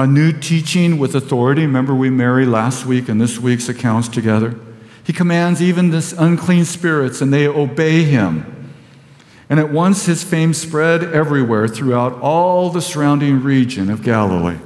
A 0.00 0.06
new 0.06 0.32
teaching 0.32 0.98
with 0.98 1.14
authority. 1.14 1.60
Remember, 1.60 1.94
we 1.94 2.08
marry 2.08 2.46
last 2.46 2.86
week 2.86 3.10
and 3.10 3.20
this 3.20 3.38
week's 3.38 3.68
accounts 3.68 4.08
together. 4.08 4.58
He 5.04 5.12
commands 5.12 5.60
even 5.60 5.90
this 5.90 6.14
unclean 6.14 6.64
spirits, 6.64 7.20
and 7.20 7.30
they 7.30 7.46
obey 7.46 8.04
him. 8.04 8.72
And 9.50 9.60
at 9.60 9.70
once 9.70 10.06
his 10.06 10.24
fame 10.24 10.54
spread 10.54 11.04
everywhere 11.04 11.68
throughout 11.68 12.18
all 12.22 12.70
the 12.70 12.80
surrounding 12.80 13.42
region 13.42 13.90
of 13.90 14.02
Galilee. 14.02 14.56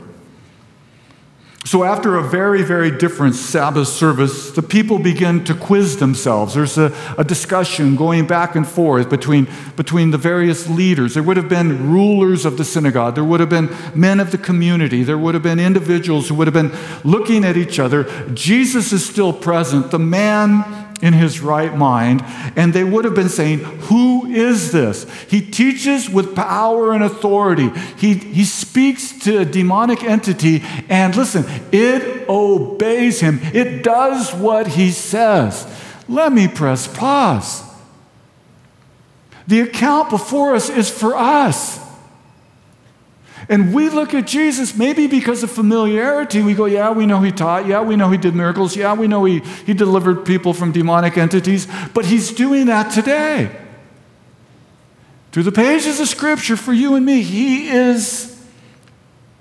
So, 1.66 1.82
after 1.82 2.16
a 2.16 2.22
very, 2.22 2.62
very 2.62 2.90
different 2.90 3.34
Sabbath 3.34 3.88
service, 3.88 4.50
the 4.50 4.60
people 4.60 4.98
begin 4.98 5.44
to 5.44 5.54
quiz 5.54 5.96
themselves. 5.96 6.52
There's 6.52 6.76
a, 6.76 6.94
a, 7.16 7.24
discussion 7.24 7.96
going 7.96 8.26
back 8.26 8.54
and 8.54 8.68
forth 8.68 9.08
between, 9.08 9.48
between 9.74 10.10
the 10.10 10.18
various 10.18 10.68
leaders. 10.68 11.14
There 11.14 11.22
would 11.22 11.38
have 11.38 11.48
been 11.48 11.90
rulers 11.90 12.44
of 12.44 12.58
the 12.58 12.66
synagogue, 12.66 13.14
there 13.14 13.24
would 13.24 13.40
have 13.40 13.48
been 13.48 13.74
men 13.94 14.20
of 14.20 14.30
the 14.30 14.36
community, 14.36 15.04
there 15.04 15.16
would 15.16 15.32
have 15.32 15.42
been 15.42 15.58
individuals 15.58 16.28
who 16.28 16.34
would 16.34 16.46
have 16.46 16.52
been 16.52 16.70
looking 17.02 17.46
at 17.46 17.56
each 17.56 17.78
other. 17.78 18.04
Jesus 18.34 18.92
is 18.92 19.04
still 19.04 19.32
present. 19.32 19.90
The 19.90 19.98
man 19.98 20.84
in 21.03 21.12
his 21.12 21.40
right 21.40 21.76
mind, 21.76 22.22
and 22.57 22.72
they 22.72 22.84
would 22.84 23.05
have 23.05 23.14
been 23.14 23.28
saying, 23.28 23.59
Who 23.59 24.26
is 24.26 24.72
this? 24.72 25.11
He 25.28 25.40
teaches 25.40 26.09
with 26.09 26.34
power 26.34 26.92
and 26.92 27.03
authority. 27.03 27.70
He, 27.99 28.14
he 28.14 28.45
speaks 28.45 29.18
to 29.20 29.38
a 29.38 29.45
demonic 29.45 30.03
entity, 30.03 30.62
and 30.88 31.14
listen, 31.14 31.45
it 31.72 32.28
obeys 32.28 33.20
him, 33.20 33.40
it 33.53 33.82
does 33.82 34.32
what 34.34 34.68
he 34.68 34.90
says. 34.90 35.66
Let 36.09 36.32
me 36.32 36.49
press 36.49 36.86
pause. 36.86 37.62
The 39.47 39.61
account 39.61 40.11
before 40.11 40.55
us 40.55 40.70
is 40.70 40.90
for 40.90 41.16
us. 41.16 41.84
And 43.49 43.74
we 43.74 43.88
look 43.88 44.14
at 44.14 44.26
Jesus, 44.26 44.76
maybe 44.76 45.07
because 45.07 45.42
of 45.42 45.51
familiarity, 45.51 46.42
we 46.42 46.55
go, 46.55 46.64
yeah, 46.64 46.90
we 46.90 47.07
know 47.07 47.20
he 47.20 47.32
taught. 47.32 47.66
Yeah, 47.66 47.82
we 47.82 47.97
know 47.97 48.11
he 48.11 48.18
did 48.18 48.34
miracles. 48.34 48.76
Yeah, 48.76 48.95
we 48.95 49.07
know 49.07 49.24
he, 49.24 49.40
he 49.66 49.74
delivered 49.74 50.24
people 50.24 50.55
from 50.55 50.72
demonic 50.72 51.18
entities. 51.18 51.66
But 51.92 52.07
he's 52.07 52.32
doing 52.32 52.66
that 52.66 52.90
today. 52.90 53.55
Through 55.32 55.42
the 55.42 55.53
pages 55.53 56.01
of 56.01 56.09
Scripture 56.09 56.57
for 56.57 56.72
you 56.72 56.95
and 56.95 57.05
me, 57.05 57.22
he 57.22 57.68
is 57.68 58.30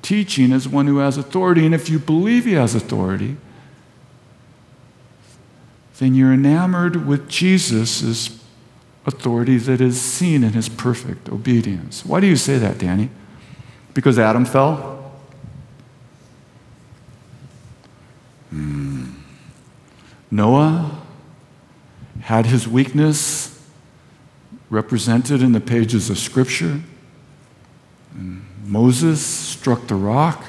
teaching 0.01 0.51
as 0.51 0.67
one 0.67 0.87
who 0.87 0.97
has 0.97 1.17
authority. 1.17 1.65
And 1.65 1.73
if 1.73 1.89
you 1.89 1.99
believe 1.99 2.45
he 2.45 2.53
has 2.53 2.75
authority, 2.75 3.37
then 5.99 6.15
you're 6.15 6.33
enamored 6.33 7.07
with 7.07 7.29
Jesus' 7.29 8.39
authority 9.05 9.57
that 9.57 9.79
is 9.79 10.01
seen 10.01 10.43
in 10.43 10.53
his 10.53 10.67
perfect 10.67 11.29
obedience. 11.29 12.05
Why 12.05 12.19
do 12.19 12.27
you 12.27 12.35
say 12.35 12.57
that, 12.57 12.77
Danny? 12.77 13.09
Because 13.93 14.17
Adam 14.17 14.45
fell? 14.45 15.11
Hmm. 18.49 19.05
Noah 20.31 21.01
had 22.21 22.45
his 22.45 22.67
weakness 22.67 23.53
represented 24.69 25.41
in 25.41 25.51
the 25.51 25.59
pages 25.59 26.09
of 26.09 26.17
Scripture. 26.17 26.81
And 28.15 28.45
Moses 28.65 29.23
struck 29.23 29.87
the 29.87 29.95
rock. 29.95 30.45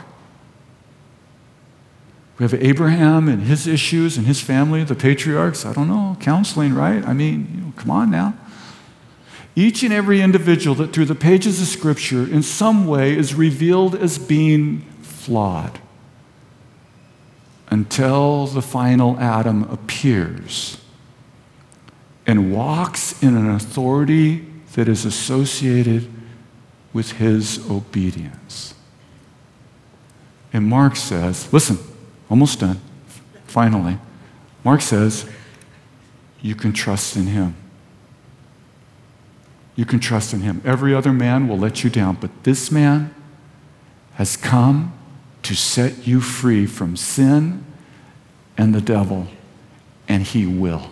We 2.38 2.44
have 2.44 2.54
Abraham 2.54 3.28
and 3.28 3.42
his 3.42 3.66
issues 3.66 4.16
and 4.16 4.26
his 4.26 4.40
family, 4.40 4.82
the 4.82 4.94
patriarchs. 4.94 5.64
I 5.64 5.72
don't 5.72 5.88
know, 5.88 6.16
counseling, 6.20 6.74
right? 6.74 7.06
I 7.06 7.12
mean, 7.12 7.48
you 7.54 7.60
know, 7.60 7.72
come 7.76 7.90
on 7.90 8.10
now. 8.10 8.34
Each 9.56 9.82
and 9.82 9.92
every 9.92 10.20
individual 10.20 10.74
that 10.76 10.92
through 10.92 11.04
the 11.04 11.14
pages 11.14 11.60
of 11.60 11.68
Scripture 11.68 12.22
in 12.22 12.42
some 12.42 12.86
way 12.86 13.16
is 13.16 13.34
revealed 13.34 13.94
as 13.94 14.18
being 14.18 14.80
flawed 15.02 15.78
until 17.68 18.46
the 18.46 18.62
final 18.62 19.18
Adam 19.18 19.64
appears 19.64 20.78
and 22.26 22.52
walks 22.52 23.22
in 23.22 23.36
an 23.36 23.50
authority 23.50 24.46
that 24.74 24.88
is 24.88 25.04
associated 25.04 26.10
with 26.92 27.12
his 27.12 27.58
obedience. 27.70 28.74
And 30.52 30.66
Mark 30.66 30.96
says, 30.96 31.52
listen, 31.52 31.78
almost 32.30 32.60
done, 32.60 32.80
finally. 33.46 33.98
Mark 34.64 34.80
says, 34.80 35.28
you 36.40 36.54
can 36.54 36.72
trust 36.72 37.16
in 37.16 37.26
him. 37.26 37.56
You 39.76 39.84
can 39.84 39.98
trust 39.98 40.32
in 40.32 40.40
him. 40.40 40.62
Every 40.64 40.94
other 40.94 41.12
man 41.12 41.48
will 41.48 41.58
let 41.58 41.82
you 41.82 41.90
down, 41.90 42.16
but 42.20 42.44
this 42.44 42.70
man 42.70 43.14
has 44.14 44.36
come 44.36 44.92
to 45.42 45.54
set 45.54 46.06
you 46.06 46.20
free 46.20 46.66
from 46.66 46.96
sin 46.96 47.64
and 48.56 48.74
the 48.74 48.80
devil, 48.80 49.26
and 50.08 50.22
he 50.22 50.46
will. 50.46 50.90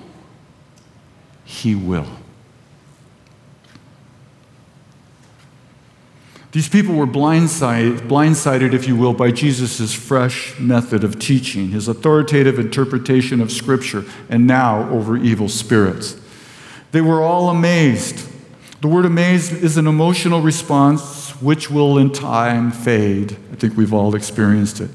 He 1.44 1.74
will. 1.74 2.08
These 6.50 6.68
people 6.68 6.94
were 6.94 7.06
blindsided, 7.06 8.08
blindsided, 8.08 8.74
if 8.74 8.86
you 8.86 8.94
will, 8.94 9.14
by 9.14 9.30
Jesus' 9.30 9.94
fresh 9.94 10.58
method 10.58 11.02
of 11.02 11.18
teaching, 11.18 11.70
his 11.70 11.88
authoritative 11.88 12.58
interpretation 12.58 13.40
of 13.40 13.50
Scripture, 13.50 14.04
and 14.28 14.46
now 14.46 14.86
over 14.90 15.16
evil 15.16 15.48
spirits. 15.48 16.20
They 16.90 17.00
were 17.00 17.22
all 17.22 17.48
amazed 17.48 18.28
the 18.82 18.88
word 18.88 19.04
amazed 19.04 19.52
is 19.52 19.76
an 19.76 19.86
emotional 19.86 20.40
response 20.40 21.30
which 21.40 21.70
will 21.70 21.98
in 21.98 22.10
time 22.10 22.72
fade. 22.72 23.36
I 23.52 23.54
think 23.54 23.76
we've 23.76 23.94
all 23.94 24.16
experienced 24.16 24.80
it. 24.80 24.90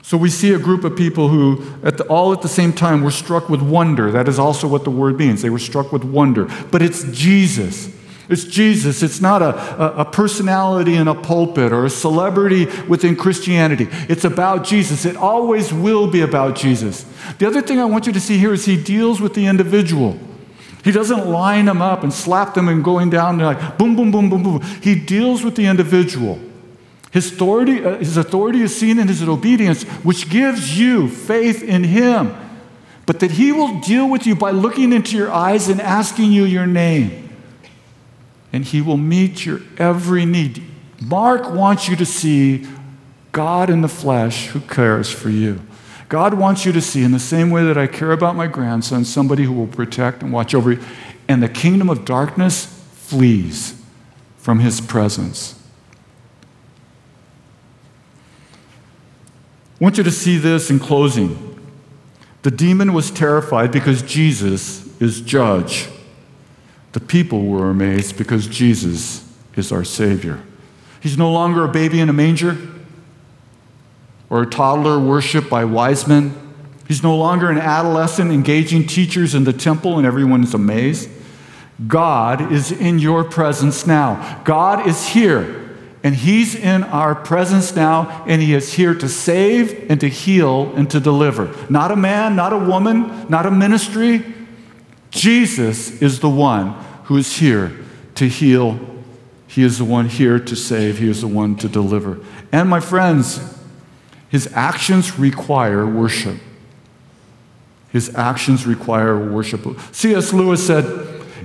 So 0.00 0.16
we 0.16 0.30
see 0.30 0.54
a 0.54 0.58
group 0.58 0.84
of 0.84 0.96
people 0.96 1.28
who, 1.28 1.62
at 1.82 1.98
the, 1.98 2.04
all 2.04 2.32
at 2.32 2.40
the 2.40 2.48
same 2.48 2.72
time, 2.72 3.02
were 3.02 3.10
struck 3.10 3.50
with 3.50 3.60
wonder. 3.60 4.10
That 4.10 4.26
is 4.26 4.38
also 4.38 4.66
what 4.66 4.84
the 4.84 4.90
word 4.90 5.18
means. 5.18 5.42
They 5.42 5.50
were 5.50 5.58
struck 5.58 5.92
with 5.92 6.02
wonder. 6.02 6.46
But 6.70 6.80
it's 6.80 7.04
Jesus. 7.12 7.94
It's 8.30 8.44
Jesus. 8.44 9.02
It's 9.02 9.20
not 9.20 9.42
a, 9.42 9.54
a, 9.54 9.96
a, 9.96 10.04
personality 10.06 10.94
in 10.94 11.06
a 11.06 11.14
pulpit 11.14 11.72
or 11.72 11.84
a 11.84 11.90
celebrity 11.90 12.64
within 12.88 13.16
Christianity. 13.16 13.86
It's 14.08 14.24
about 14.24 14.64
Jesus. 14.64 15.04
It 15.04 15.16
always 15.16 15.74
will 15.74 16.06
be 16.06 16.22
about 16.22 16.56
Jesus. 16.56 17.04
The 17.38 17.46
other 17.46 17.60
thing 17.60 17.80
I 17.80 17.84
want 17.84 18.06
you 18.06 18.14
to 18.14 18.20
see 18.20 18.38
here 18.38 18.54
is 18.54 18.64
he 18.64 18.82
deals 18.82 19.20
with 19.20 19.34
the 19.34 19.44
individual. 19.44 20.18
He 20.84 20.92
doesn't 20.92 21.26
line 21.26 21.64
them 21.64 21.80
up 21.80 22.02
and 22.02 22.12
slap 22.12 22.52
them 22.52 22.68
and 22.68 22.84
going 22.84 23.08
down 23.08 23.38
like 23.38 23.78
boom, 23.78 23.96
boom, 23.96 24.10
boom, 24.10 24.28
boom, 24.28 24.42
boom. 24.42 24.60
He 24.82 24.94
deals 24.94 25.42
with 25.42 25.56
the 25.56 25.64
individual. 25.64 26.38
His 27.10 27.32
authority, 27.32 27.82
uh, 27.82 27.96
his 27.96 28.18
authority 28.18 28.60
is 28.60 28.76
seen 28.76 28.98
in 28.98 29.08
his 29.08 29.22
obedience, 29.22 29.84
which 30.02 30.28
gives 30.28 30.78
you 30.78 31.08
faith 31.08 31.62
in 31.62 31.84
him. 31.84 32.34
But 33.06 33.20
that 33.20 33.32
he 33.32 33.50
will 33.50 33.80
deal 33.80 34.10
with 34.10 34.26
you 34.26 34.34
by 34.34 34.50
looking 34.50 34.92
into 34.92 35.16
your 35.16 35.32
eyes 35.32 35.68
and 35.68 35.80
asking 35.80 36.32
you 36.32 36.44
your 36.44 36.66
name. 36.66 37.30
And 38.52 38.64
he 38.64 38.82
will 38.82 38.96
meet 38.96 39.46
your 39.46 39.60
every 39.78 40.26
need. 40.26 40.62
Mark 41.00 41.50
wants 41.50 41.88
you 41.88 41.96
to 41.96 42.06
see 42.06 42.66
God 43.32 43.70
in 43.70 43.80
the 43.80 43.88
flesh 43.88 44.48
who 44.48 44.60
cares 44.60 45.10
for 45.10 45.30
you. 45.30 45.60
God 46.14 46.34
wants 46.34 46.64
you 46.64 46.70
to 46.70 46.80
see, 46.80 47.02
in 47.02 47.10
the 47.10 47.18
same 47.18 47.50
way 47.50 47.64
that 47.64 47.76
I 47.76 47.88
care 47.88 48.12
about 48.12 48.36
my 48.36 48.46
grandson, 48.46 49.04
somebody 49.04 49.42
who 49.42 49.52
will 49.52 49.66
protect 49.66 50.22
and 50.22 50.32
watch 50.32 50.54
over 50.54 50.70
you. 50.70 50.80
And 51.26 51.42
the 51.42 51.48
kingdom 51.48 51.90
of 51.90 52.04
darkness 52.04 52.66
flees 52.92 53.82
from 54.38 54.60
his 54.60 54.80
presence. 54.80 55.60
I 59.80 59.82
want 59.82 59.98
you 59.98 60.04
to 60.04 60.12
see 60.12 60.38
this 60.38 60.70
in 60.70 60.78
closing. 60.78 61.58
The 62.42 62.52
demon 62.52 62.92
was 62.92 63.10
terrified 63.10 63.72
because 63.72 64.00
Jesus 64.00 64.86
is 65.02 65.20
judge. 65.20 65.88
The 66.92 67.00
people 67.00 67.46
were 67.46 67.70
amazed 67.70 68.16
because 68.16 68.46
Jesus 68.46 69.28
is 69.56 69.72
our 69.72 69.82
Savior. 69.82 70.44
He's 71.00 71.18
no 71.18 71.32
longer 71.32 71.64
a 71.64 71.68
baby 71.68 71.98
in 71.98 72.08
a 72.08 72.12
manger 72.12 72.56
or 74.30 74.42
a 74.42 74.46
toddler 74.46 74.98
worshiped 74.98 75.50
by 75.50 75.64
wise 75.64 76.06
men. 76.06 76.34
He's 76.86 77.02
no 77.02 77.16
longer 77.16 77.50
an 77.50 77.58
adolescent 77.58 78.30
engaging 78.30 78.86
teachers 78.86 79.34
in 79.34 79.44
the 79.44 79.52
temple 79.52 79.98
and 79.98 80.06
everyone 80.06 80.42
is 80.42 80.54
amazed. 80.54 81.08
God 81.86 82.52
is 82.52 82.70
in 82.70 82.98
your 82.98 83.24
presence 83.24 83.86
now. 83.86 84.42
God 84.44 84.86
is 84.86 85.08
here. 85.08 85.62
And 86.04 86.14
He's 86.14 86.54
in 86.54 86.84
our 86.84 87.14
presence 87.14 87.74
now, 87.74 88.24
and 88.28 88.42
He 88.42 88.52
is 88.52 88.74
here 88.74 88.94
to 88.94 89.08
save 89.08 89.90
and 89.90 89.98
to 90.00 90.08
heal 90.08 90.70
and 90.76 90.88
to 90.90 91.00
deliver. 91.00 91.50
Not 91.70 91.90
a 91.90 91.96
man, 91.96 92.36
not 92.36 92.52
a 92.52 92.58
woman, 92.58 93.26
not 93.30 93.46
a 93.46 93.50
ministry. 93.50 94.22
Jesus 95.10 96.02
is 96.02 96.20
the 96.20 96.28
one 96.28 96.72
who 97.04 97.16
is 97.16 97.38
here 97.38 97.72
to 98.16 98.28
heal. 98.28 98.78
He 99.46 99.62
is 99.62 99.78
the 99.78 99.84
one 99.84 100.10
here 100.10 100.38
to 100.38 100.54
save. 100.54 100.98
He 100.98 101.08
is 101.08 101.22
the 101.22 101.28
one 101.28 101.56
to 101.56 101.70
deliver. 101.70 102.20
And 102.52 102.68
my 102.68 102.80
friends, 102.80 103.53
His 104.34 104.52
actions 104.52 105.16
require 105.16 105.86
worship. 105.86 106.40
His 107.90 108.12
actions 108.16 108.66
require 108.66 109.16
worship. 109.16 109.64
C.S. 109.92 110.32
Lewis 110.32 110.66
said, 110.66 110.84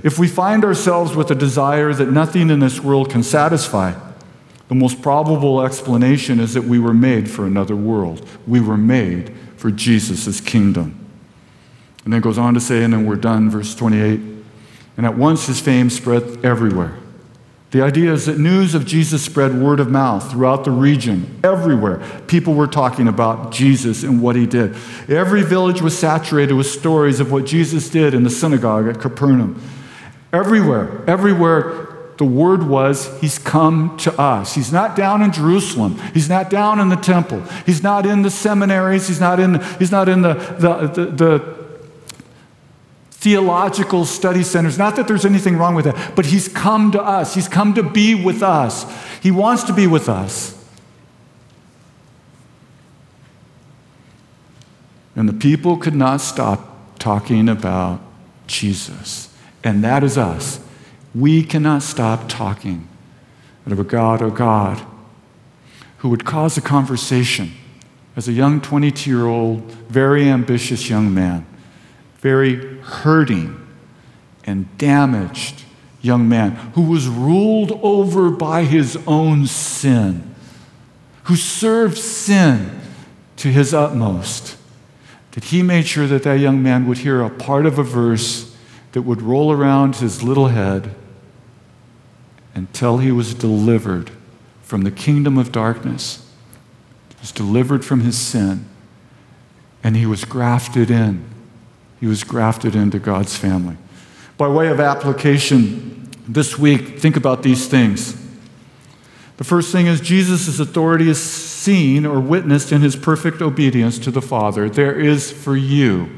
if 0.02 0.18
we 0.18 0.26
find 0.26 0.64
ourselves 0.64 1.14
with 1.14 1.30
a 1.30 1.36
desire 1.36 1.94
that 1.94 2.10
nothing 2.10 2.50
in 2.50 2.58
this 2.58 2.80
world 2.80 3.08
can 3.08 3.22
satisfy, 3.22 3.94
the 4.66 4.74
most 4.74 5.02
probable 5.02 5.62
explanation 5.62 6.40
is 6.40 6.54
that 6.54 6.64
we 6.64 6.80
were 6.80 6.92
made 6.92 7.30
for 7.30 7.46
another 7.46 7.76
world. 7.76 8.28
We 8.44 8.60
were 8.60 8.76
made 8.76 9.36
for 9.56 9.70
Jesus' 9.70 10.40
kingdom. 10.40 10.98
And 12.02 12.12
then 12.12 12.20
goes 12.20 12.38
on 12.38 12.54
to 12.54 12.60
say, 12.60 12.82
and 12.82 12.92
then 12.92 13.06
we're 13.06 13.14
done, 13.14 13.50
verse 13.50 13.72
28. 13.76 14.18
And 14.96 15.06
at 15.06 15.16
once 15.16 15.46
his 15.46 15.60
fame 15.60 15.90
spread 15.90 16.44
everywhere. 16.44 16.96
The 17.70 17.82
idea 17.82 18.12
is 18.12 18.26
that 18.26 18.38
news 18.38 18.74
of 18.74 18.84
Jesus 18.84 19.24
spread 19.24 19.54
word 19.54 19.78
of 19.78 19.88
mouth 19.88 20.28
throughout 20.30 20.64
the 20.64 20.72
region, 20.72 21.40
everywhere. 21.44 22.02
People 22.26 22.54
were 22.54 22.66
talking 22.66 23.06
about 23.06 23.52
Jesus 23.52 24.02
and 24.02 24.20
what 24.20 24.34
he 24.34 24.44
did. 24.44 24.74
Every 25.08 25.42
village 25.42 25.80
was 25.80 25.96
saturated 25.96 26.54
with 26.54 26.66
stories 26.66 27.20
of 27.20 27.30
what 27.30 27.46
Jesus 27.46 27.88
did 27.88 28.12
in 28.12 28.24
the 28.24 28.30
synagogue 28.30 28.88
at 28.88 29.00
Capernaum. 29.00 29.62
Everywhere, 30.32 31.04
everywhere, 31.08 31.86
the 32.16 32.24
word 32.24 32.64
was, 32.64 33.18
He's 33.20 33.38
come 33.38 33.96
to 33.98 34.12
us. 34.20 34.54
He's 34.54 34.72
not 34.72 34.96
down 34.96 35.22
in 35.22 35.32
Jerusalem. 35.32 35.98
He's 36.12 36.28
not 36.28 36.50
down 36.50 36.80
in 36.80 36.88
the 36.88 36.96
temple. 36.96 37.40
He's 37.64 37.82
not 37.82 38.04
in 38.04 38.22
the 38.22 38.30
seminaries. 38.30 39.06
He's 39.08 39.20
not 39.20 39.38
in, 39.40 39.62
he's 39.78 39.90
not 39.90 40.08
in 40.08 40.22
the, 40.22 40.34
the, 40.34 40.86
the, 40.88 41.10
the 41.10 41.59
theological 43.20 44.06
study 44.06 44.42
centers. 44.42 44.78
Not 44.78 44.96
that 44.96 45.06
there's 45.06 45.26
anything 45.26 45.58
wrong 45.58 45.74
with 45.74 45.84
that, 45.84 46.16
but 46.16 46.26
He's 46.26 46.48
come 46.48 46.90
to 46.92 47.02
us. 47.02 47.34
He's 47.34 47.48
come 47.48 47.74
to 47.74 47.82
be 47.82 48.14
with 48.14 48.42
us. 48.42 48.86
He 49.22 49.30
wants 49.30 49.62
to 49.64 49.74
be 49.74 49.86
with 49.86 50.08
us. 50.08 50.56
And 55.14 55.28
the 55.28 55.34
people 55.34 55.76
could 55.76 55.94
not 55.94 56.22
stop 56.22 56.98
talking 56.98 57.48
about 57.48 58.00
Jesus. 58.46 59.34
And 59.62 59.84
that 59.84 60.02
is 60.02 60.16
us. 60.16 60.60
We 61.14 61.42
cannot 61.42 61.82
stop 61.82 62.28
talking 62.28 62.88
of 63.66 63.78
a 63.78 63.84
God, 63.84 64.22
oh 64.22 64.30
God, 64.30 64.84
who 65.98 66.08
would 66.08 66.24
cause 66.24 66.56
a 66.56 66.60
conversation 66.60 67.52
as 68.16 68.26
a 68.26 68.32
young 68.32 68.60
22 68.60 69.08
year 69.08 69.26
old, 69.26 69.60
very 69.88 70.28
ambitious 70.28 70.88
young 70.90 71.12
man, 71.14 71.46
very 72.20 72.78
hurting 72.80 73.56
and 74.44 74.76
damaged 74.78 75.64
young 76.02 76.28
man 76.28 76.52
who 76.74 76.82
was 76.82 77.08
ruled 77.08 77.78
over 77.82 78.30
by 78.30 78.64
his 78.64 78.98
own 79.06 79.46
sin, 79.46 80.34
who 81.24 81.36
served 81.36 81.98
sin 81.98 82.80
to 83.36 83.48
his 83.48 83.72
utmost, 83.74 84.56
that 85.32 85.44
he 85.44 85.62
made 85.62 85.86
sure 85.86 86.06
that 86.06 86.22
that 86.22 86.40
young 86.40 86.62
man 86.62 86.86
would 86.86 86.98
hear 86.98 87.22
a 87.22 87.30
part 87.30 87.66
of 87.66 87.78
a 87.78 87.82
verse 87.82 88.56
that 88.92 89.02
would 89.02 89.22
roll 89.22 89.52
around 89.52 89.96
his 89.96 90.22
little 90.22 90.48
head 90.48 90.94
until 92.54 92.98
he 92.98 93.12
was 93.12 93.34
delivered 93.34 94.10
from 94.62 94.82
the 94.82 94.90
kingdom 94.90 95.38
of 95.38 95.52
darkness. 95.52 96.26
He 97.10 97.16
was 97.20 97.32
delivered 97.32 97.84
from 97.84 98.00
his 98.00 98.18
sin, 98.18 98.66
and 99.82 99.96
he 99.96 100.06
was 100.06 100.24
grafted 100.24 100.90
in. 100.90 101.29
He 102.00 102.06
was 102.06 102.24
grafted 102.24 102.74
into 102.74 102.98
God's 102.98 103.36
family. 103.36 103.76
By 104.38 104.48
way 104.48 104.68
of 104.68 104.80
application, 104.80 106.10
this 106.26 106.58
week, 106.58 106.98
think 106.98 107.16
about 107.16 107.42
these 107.42 107.68
things. 107.68 108.16
The 109.36 109.44
first 109.44 109.72
thing 109.72 109.86
is 109.86 110.00
Jesus' 110.00 110.58
authority 110.58 111.08
is 111.08 111.22
seen 111.22 112.06
or 112.06 112.20
witnessed 112.20 112.72
in 112.72 112.80
his 112.80 112.96
perfect 112.96 113.42
obedience 113.42 113.98
to 114.00 114.10
the 114.10 114.22
Father. 114.22 114.68
There 114.68 114.98
is 114.98 115.30
for 115.30 115.56
you 115.56 116.08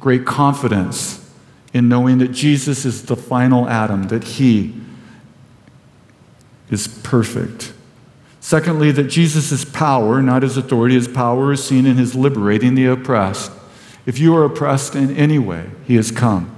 great 0.00 0.24
confidence 0.24 1.30
in 1.74 1.88
knowing 1.88 2.18
that 2.18 2.28
Jesus 2.28 2.84
is 2.84 3.04
the 3.04 3.16
final 3.16 3.68
Adam, 3.68 4.04
that 4.08 4.24
he 4.24 4.74
is 6.70 6.88
perfect. 6.88 7.72
Secondly, 8.40 8.92
that 8.92 9.04
Jesus' 9.04 9.64
power, 9.64 10.22
not 10.22 10.42
his 10.42 10.56
authority, 10.56 10.94
his 10.94 11.08
power 11.08 11.52
is 11.52 11.62
seen 11.62 11.84
in 11.84 11.96
his 11.96 12.14
liberating 12.14 12.74
the 12.74 12.86
oppressed. 12.86 13.50
If 14.08 14.18
you 14.18 14.34
are 14.34 14.44
oppressed 14.44 14.94
in 14.94 15.14
any 15.14 15.38
way, 15.38 15.66
he 15.86 15.96
has 15.96 16.10
come 16.10 16.50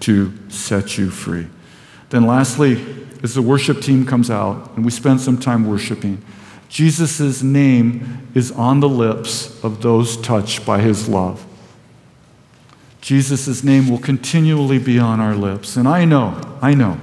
to 0.00 0.32
set 0.48 0.98
you 0.98 1.08
free. 1.08 1.46
Then, 2.10 2.26
lastly, 2.26 2.84
as 3.22 3.32
the 3.32 3.42
worship 3.42 3.80
team 3.80 4.04
comes 4.04 4.28
out 4.28 4.72
and 4.74 4.84
we 4.84 4.90
spend 4.90 5.20
some 5.20 5.38
time 5.38 5.68
worshiping, 5.68 6.20
Jesus' 6.68 7.44
name 7.44 8.26
is 8.34 8.50
on 8.50 8.80
the 8.80 8.88
lips 8.88 9.62
of 9.62 9.82
those 9.82 10.16
touched 10.16 10.66
by 10.66 10.80
his 10.80 11.08
love. 11.08 11.46
Jesus' 13.00 13.62
name 13.62 13.88
will 13.88 14.00
continually 14.00 14.80
be 14.80 14.98
on 14.98 15.20
our 15.20 15.36
lips. 15.36 15.76
And 15.76 15.86
I 15.86 16.04
know, 16.04 16.58
I 16.60 16.74
know 16.74 16.98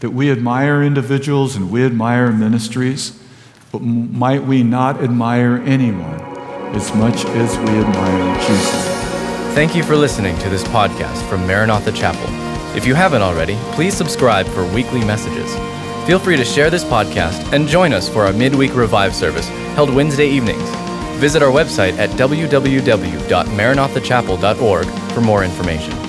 that 0.00 0.10
we 0.10 0.32
admire 0.32 0.82
individuals 0.82 1.54
and 1.54 1.70
we 1.70 1.84
admire 1.84 2.32
ministries, 2.32 3.22
but 3.70 3.82
might 3.82 4.42
we 4.42 4.64
not 4.64 5.00
admire 5.00 5.58
anyone 5.58 6.27
as 6.74 6.94
much 6.94 7.24
as 7.24 7.56
we 7.58 7.78
admire 7.78 8.40
Jesus? 8.40 8.86
Thank 9.54 9.74
you 9.74 9.82
for 9.82 9.96
listening 9.96 10.38
to 10.38 10.48
this 10.48 10.62
podcast 10.64 11.28
from 11.28 11.46
Maranatha 11.46 11.92
Chapel. 11.92 12.26
If 12.76 12.86
you 12.86 12.94
haven't 12.94 13.22
already, 13.22 13.56
please 13.72 13.96
subscribe 13.96 14.46
for 14.46 14.64
weekly 14.72 15.04
messages. 15.04 15.54
Feel 16.06 16.18
free 16.18 16.36
to 16.36 16.44
share 16.44 16.70
this 16.70 16.84
podcast 16.84 17.52
and 17.52 17.68
join 17.68 17.92
us 17.92 18.08
for 18.08 18.24
our 18.24 18.32
midweek 18.32 18.74
revive 18.74 19.14
service 19.14 19.48
held 19.74 19.94
Wednesday 19.94 20.28
evenings. 20.28 20.68
Visit 21.18 21.42
our 21.42 21.50
website 21.50 21.98
at 21.98 22.10
www.maranathachapel.org 22.10 24.86
for 25.12 25.20
more 25.20 25.44
information. 25.44 26.07